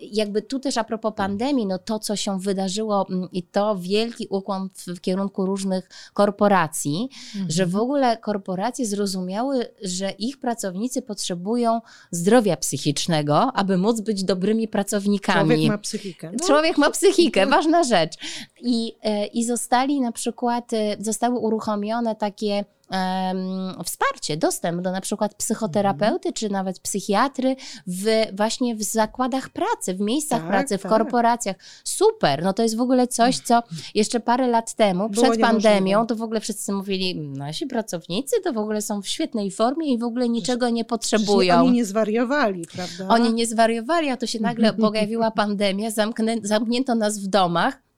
Jakby 0.00 0.42
tu 0.42 0.58
też 0.58 0.78
a 0.78 0.84
propos 0.84 1.14
pandemii, 1.16 1.66
no 1.66 1.78
to 1.78 1.98
co 1.98 2.16
się 2.16 2.40
wydarzyło 2.40 3.06
mm, 3.10 3.28
i 3.32 3.42
to 3.42 3.76
wielki 3.76 4.26
ukłon 4.30 4.68
w 4.86 5.00
kierunku 5.00 5.19
kierunku 5.20 5.46
różnych 5.46 5.88
korporacji, 6.14 7.08
mhm. 7.34 7.50
że 7.50 7.66
w 7.66 7.76
ogóle 7.76 8.16
korporacje 8.16 8.86
zrozumiały, 8.86 9.66
że 9.82 10.10
ich 10.10 10.40
pracownicy 10.40 11.02
potrzebują 11.02 11.80
zdrowia 12.10 12.56
psychicznego, 12.56 13.52
aby 13.54 13.78
móc 13.78 14.00
być 14.00 14.24
dobrymi 14.24 14.68
pracownikami. 14.68 15.50
Człowiek 15.50 15.70
ma 15.70 15.78
psychikę. 15.78 16.30
No. 16.32 16.46
Człowiek 16.46 16.78
ma 16.78 16.90
psychikę, 16.90 17.46
ważna 17.46 17.84
rzecz. 17.84 18.14
I, 18.60 18.92
e, 19.02 19.26
I 19.26 19.44
zostali 19.44 20.00
na 20.00 20.12
przykład, 20.12 20.72
e, 20.72 20.96
zostały 21.00 21.38
uruchomione 21.38 22.16
takie 22.16 22.64
um, 22.90 23.84
wsparcie, 23.84 24.36
dostęp 24.36 24.82
do 24.82 24.92
na 24.92 25.00
przykład 25.00 25.34
psychoterapeuty 25.34 26.28
mm. 26.28 26.34
czy 26.34 26.50
nawet 26.50 26.80
psychiatry 26.80 27.56
w, 27.86 28.06
właśnie 28.32 28.76
w 28.76 28.82
zakładach 28.82 29.48
pracy, 29.48 29.94
w 29.94 30.00
miejscach 30.00 30.40
tak, 30.40 30.48
pracy, 30.48 30.78
w 30.78 30.82
tak. 30.82 30.92
korporacjach. 30.92 31.56
Super, 31.84 32.42
no 32.42 32.52
to 32.52 32.62
jest 32.62 32.76
w 32.76 32.80
ogóle 32.80 33.08
coś, 33.08 33.38
co 33.38 33.62
jeszcze 33.94 34.20
parę 34.20 34.46
lat 34.46 34.74
temu, 34.74 35.08
Było 35.08 35.24
przed 35.24 35.40
pandemią, 35.40 36.06
to 36.06 36.16
w 36.16 36.22
ogóle 36.22 36.40
wszyscy 36.40 36.72
mówili, 36.72 37.20
nasi 37.20 37.66
pracownicy 37.66 38.36
to 38.44 38.52
w 38.52 38.58
ogóle 38.58 38.82
są 38.82 39.02
w 39.02 39.08
świetnej 39.08 39.50
formie 39.50 39.92
i 39.92 39.98
w 39.98 40.04
ogóle 40.04 40.28
niczego 40.28 40.68
nie 40.68 40.84
potrzebują. 40.84 41.60
Oni 41.60 41.70
nie 41.70 41.84
zwariowali, 41.84 42.66
prawda? 42.72 43.08
Oni 43.08 43.34
nie 43.34 43.46
zwariowali, 43.46 44.08
a 44.08 44.16
to 44.16 44.26
się 44.26 44.40
nagle 44.40 44.72
pojawiła 44.90 45.30
pandemia, 45.30 45.90
zamknę, 45.90 46.36
zamknięto 46.42 46.94
nas 46.94 47.18
w 47.18 47.26
domach 47.26 47.89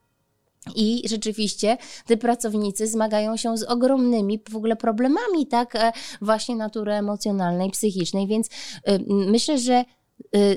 i 0.76 1.02
rzeczywiście 1.08 1.76
te 2.06 2.16
pracownicy 2.16 2.86
zmagają 2.86 3.36
się 3.36 3.56
z 3.56 3.62
ogromnymi 3.62 4.40
w 4.50 4.56
ogóle 4.56 4.76
problemami, 4.76 5.46
tak, 5.50 5.76
e, 5.76 5.92
właśnie 6.20 6.56
natury 6.56 6.92
emocjonalnej, 6.92 7.70
psychicznej, 7.70 8.26
więc 8.26 8.48
e, 8.84 8.98
myślę, 9.08 9.58
że 9.58 9.84
Y, 9.84 10.01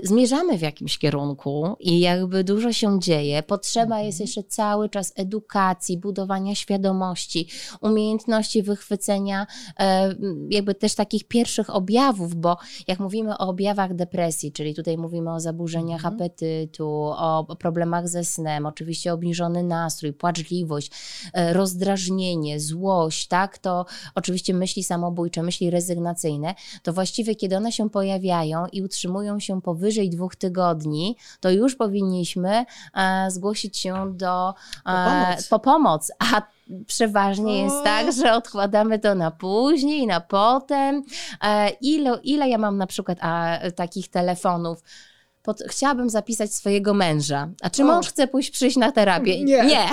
zmierzamy 0.03 0.57
w 0.57 0.61
jakimś 0.61 0.97
kierunku 0.97 1.75
i 1.79 1.99
jakby 1.99 2.43
dużo 2.43 2.73
się 2.73 2.99
dzieje. 2.99 3.43
Potrzeba 3.43 3.99
jest 3.99 4.15
mhm. 4.15 4.23
jeszcze 4.23 4.43
cały 4.43 4.89
czas 4.89 5.13
edukacji, 5.15 5.97
budowania 5.97 6.55
świadomości, 6.55 7.47
umiejętności 7.81 8.63
wychwycenia 8.63 9.47
e, 9.79 10.15
jakby 10.49 10.75
też 10.75 10.95
takich 10.95 11.23
pierwszych 11.27 11.75
objawów, 11.75 12.35
bo 12.35 12.57
jak 12.87 12.99
mówimy 12.99 13.37
o 13.37 13.47
objawach 13.47 13.95
depresji, 13.95 14.51
czyli 14.51 14.75
tutaj 14.75 14.97
mówimy 14.97 15.33
o 15.33 15.39
zaburzeniach 15.39 16.05
mhm. 16.05 16.15
apetytu, 16.15 16.89
o 17.17 17.55
problemach 17.59 18.07
ze 18.07 18.25
snem, 18.25 18.65
oczywiście 18.65 19.13
obniżony 19.13 19.63
nastrój, 19.63 20.13
płaczliwość, 20.13 20.91
e, 21.33 21.53
rozdrażnienie, 21.53 22.59
złość, 22.59 23.27
tak, 23.27 23.57
to 23.57 23.85
oczywiście 24.15 24.53
myśli 24.53 24.83
samobójcze, 24.83 25.43
myśli 25.43 25.69
rezygnacyjne, 25.69 26.55
to 26.83 26.93
właściwie 26.93 27.35
kiedy 27.35 27.57
one 27.57 27.71
się 27.71 27.89
pojawiają 27.89 28.65
i 28.71 28.81
utrzymują 28.81 29.39
się 29.39 29.54
powyżej 29.61 30.09
dwóch 30.09 30.35
tygodni, 30.35 31.17
to 31.39 31.51
już 31.51 31.75
powinniśmy 31.75 32.65
e, 32.95 33.31
zgłosić 33.31 33.77
się 33.77 34.13
do 34.13 34.53
po 34.83 34.91
pomoc, 34.91 35.47
po 35.47 35.59
pomoc. 35.59 36.11
a 36.19 36.41
przeważnie 36.87 37.51
o. 37.51 37.55
jest 37.55 37.83
tak, 37.83 38.13
że 38.13 38.33
odkładamy 38.33 38.99
to 38.99 39.15
na 39.15 39.31
później, 39.31 40.07
na 40.07 40.19
potem. 40.21 41.03
E, 41.43 41.69
ile, 41.69 42.19
ile 42.23 42.49
ja 42.49 42.57
mam 42.57 42.77
na 42.77 42.87
przykład 42.87 43.17
a, 43.21 43.59
takich 43.75 44.09
telefonów? 44.09 44.83
Pod, 45.43 45.63
chciałabym 45.67 46.09
zapisać 46.09 46.53
swojego 46.53 46.93
męża. 46.93 47.49
A 47.61 47.69
czy 47.69 47.83
o. 47.83 47.85
mąż 47.85 48.07
chce 48.07 48.27
pójść 48.27 48.51
przyjść 48.51 48.77
na 48.77 48.91
terapię? 48.91 49.43
Nie. 49.43 49.65
Nie. 49.65 49.85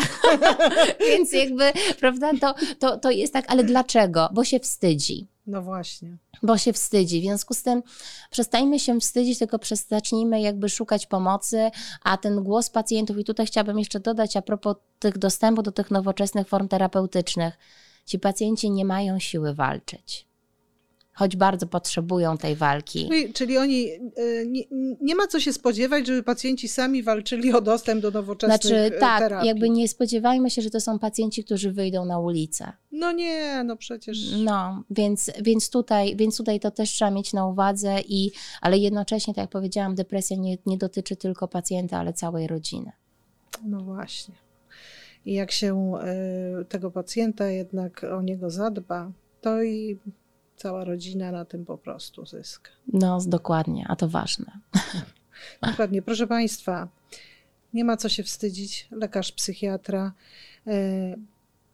Więc 1.08 1.32
jakby, 1.32 1.72
prawda, 2.00 2.30
to, 2.40 2.54
to, 2.78 2.96
to 2.96 3.10
jest 3.10 3.32
tak, 3.32 3.44
ale 3.48 3.64
dlaczego? 3.64 4.28
Bo 4.32 4.44
się 4.44 4.60
wstydzi. 4.60 5.28
No 5.46 5.62
właśnie. 5.62 6.18
Bo 6.42 6.58
się 6.58 6.72
wstydzi. 6.72 7.20
W 7.20 7.22
związku 7.22 7.54
z 7.54 7.62
tym 7.62 7.82
przestańmy 8.30 8.78
się 8.80 9.00
wstydzić, 9.00 9.38
tylko 9.38 9.58
zacznijmy 9.88 10.40
jakby 10.40 10.68
szukać 10.68 11.06
pomocy, 11.06 11.70
a 12.02 12.16
ten 12.16 12.42
głos 12.42 12.70
pacjentów, 12.70 13.18
i 13.18 13.24
tutaj 13.24 13.46
chciałabym 13.46 13.78
jeszcze 13.78 14.00
dodać 14.00 14.36
a 14.36 14.42
propos 14.42 14.76
tych 14.98 15.18
dostępu 15.18 15.62
do 15.62 15.72
tych 15.72 15.90
nowoczesnych 15.90 16.48
form 16.48 16.68
terapeutycznych. 16.68 17.58
Ci 18.06 18.18
pacjenci 18.18 18.70
nie 18.70 18.84
mają 18.84 19.18
siły 19.18 19.54
walczyć 19.54 20.31
choć 21.14 21.36
bardzo 21.36 21.66
potrzebują 21.66 22.38
tej 22.38 22.56
walki. 22.56 23.08
Czyli, 23.08 23.32
czyli 23.32 23.58
oni, 23.58 23.90
e, 23.90 24.46
nie, 24.46 24.62
nie, 25.00 25.14
ma 25.14 25.26
co 25.26 25.40
się 25.40 25.52
spodziewać, 25.52 26.06
żeby 26.06 26.22
pacjenci 26.22 26.68
sami 26.68 27.02
walczyli 27.02 27.52
o 27.52 27.60
dostęp 27.60 28.02
do 28.02 28.10
nowoczesnych 28.10 28.62
znaczy, 28.62 28.76
e, 28.76 28.90
tak, 28.90 29.20
terapii. 29.20 29.48
jakby 29.48 29.70
nie 29.70 29.88
spodziewajmy 29.88 30.50
się, 30.50 30.62
że 30.62 30.70
to 30.70 30.80
są 30.80 30.98
pacjenci, 30.98 31.44
którzy 31.44 31.72
wyjdą 31.72 32.04
na 32.04 32.18
ulicę. 32.18 32.72
No 32.92 33.12
nie, 33.12 33.64
no 33.64 33.76
przecież. 33.76 34.18
No, 34.44 34.84
więc, 34.90 35.30
więc, 35.42 35.70
tutaj, 35.70 36.16
więc 36.16 36.36
tutaj 36.36 36.60
to 36.60 36.70
też 36.70 36.90
trzeba 36.90 37.10
mieć 37.10 37.32
na 37.32 37.46
uwadze, 37.46 38.00
i, 38.08 38.30
ale 38.60 38.78
jednocześnie, 38.78 39.34
tak 39.34 39.42
jak 39.42 39.50
powiedziałam, 39.50 39.94
depresja 39.94 40.36
nie, 40.36 40.58
nie 40.66 40.78
dotyczy 40.78 41.16
tylko 41.16 41.48
pacjenta, 41.48 41.98
ale 41.98 42.12
całej 42.12 42.46
rodziny. 42.46 42.92
No 43.64 43.80
właśnie. 43.80 44.34
I 45.26 45.32
jak 45.32 45.52
się 45.52 45.92
y, 46.60 46.64
tego 46.64 46.90
pacjenta 46.90 47.48
jednak 47.48 48.04
o 48.04 48.22
niego 48.22 48.50
zadba, 48.50 49.12
to 49.40 49.62
i 49.62 49.98
cała 50.62 50.84
rodzina 50.84 51.32
na 51.32 51.44
tym 51.44 51.64
po 51.64 51.78
prostu 51.78 52.26
zyska. 52.26 52.70
No, 52.92 53.18
dokładnie, 53.26 53.86
a 53.88 53.96
to 53.96 54.08
ważne. 54.08 54.46
Dokładnie. 55.70 56.02
Proszę 56.02 56.26
Państwa, 56.26 56.88
nie 57.74 57.84
ma 57.84 57.96
co 57.96 58.08
się 58.08 58.22
wstydzić. 58.22 58.88
Lekarz, 58.90 59.32
psychiatra, 59.32 60.12
e, 60.66 61.16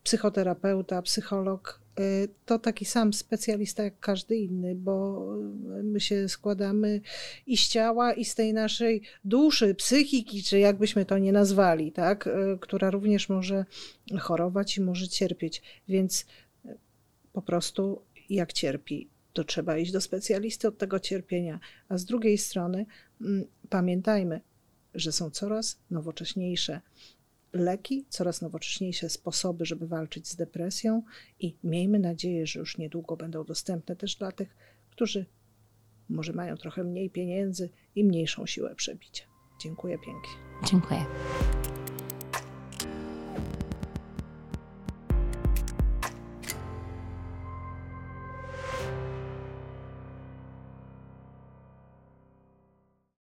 psychoterapeuta, 0.02 1.02
psycholog 1.02 1.80
e, 1.98 2.02
to 2.46 2.58
taki 2.58 2.84
sam 2.84 3.12
specjalista 3.12 3.82
jak 3.82 4.00
każdy 4.00 4.36
inny, 4.36 4.74
bo 4.74 5.26
my 5.82 6.00
się 6.00 6.28
składamy 6.28 7.00
i 7.46 7.56
z 7.56 7.68
ciała, 7.68 8.12
i 8.12 8.24
z 8.24 8.34
tej 8.34 8.52
naszej 8.52 9.02
duszy, 9.24 9.74
psychiki, 9.74 10.42
czy 10.42 10.58
jakbyśmy 10.58 11.04
to 11.04 11.18
nie 11.18 11.32
nazwali, 11.32 11.92
tak? 11.92 12.26
E, 12.26 12.30
która 12.60 12.90
również 12.90 13.28
może 13.28 13.64
chorować 14.18 14.76
i 14.76 14.80
może 14.80 15.08
cierpieć. 15.08 15.62
Więc 15.88 16.26
po 17.32 17.42
prostu 17.42 18.02
jak 18.30 18.52
cierpi, 18.52 19.08
to 19.32 19.44
trzeba 19.44 19.78
iść 19.78 19.92
do 19.92 20.00
specjalisty 20.00 20.68
od 20.68 20.78
tego 20.78 21.00
cierpienia. 21.00 21.60
A 21.88 21.98
z 21.98 22.04
drugiej 22.04 22.38
strony 22.38 22.86
mm, 23.20 23.44
pamiętajmy, 23.68 24.40
że 24.94 25.12
są 25.12 25.30
coraz 25.30 25.78
nowocześniejsze 25.90 26.80
leki, 27.52 28.04
coraz 28.08 28.42
nowocześniejsze 28.42 29.10
sposoby, 29.10 29.66
żeby 29.66 29.86
walczyć 29.86 30.28
z 30.28 30.36
depresją 30.36 31.02
i 31.40 31.56
miejmy 31.64 31.98
nadzieję, 31.98 32.46
że 32.46 32.60
już 32.60 32.78
niedługo 32.78 33.16
będą 33.16 33.44
dostępne 33.44 33.96
też 33.96 34.16
dla 34.16 34.32
tych, 34.32 34.56
którzy 34.90 35.26
może 36.08 36.32
mają 36.32 36.56
trochę 36.56 36.84
mniej 36.84 37.10
pieniędzy 37.10 37.70
i 37.94 38.04
mniejszą 38.04 38.46
siłę 38.46 38.74
przebicia. 38.74 39.24
Dziękuję 39.60 39.98
pięknie. 39.98 40.30
Dziękuję. 40.70 41.04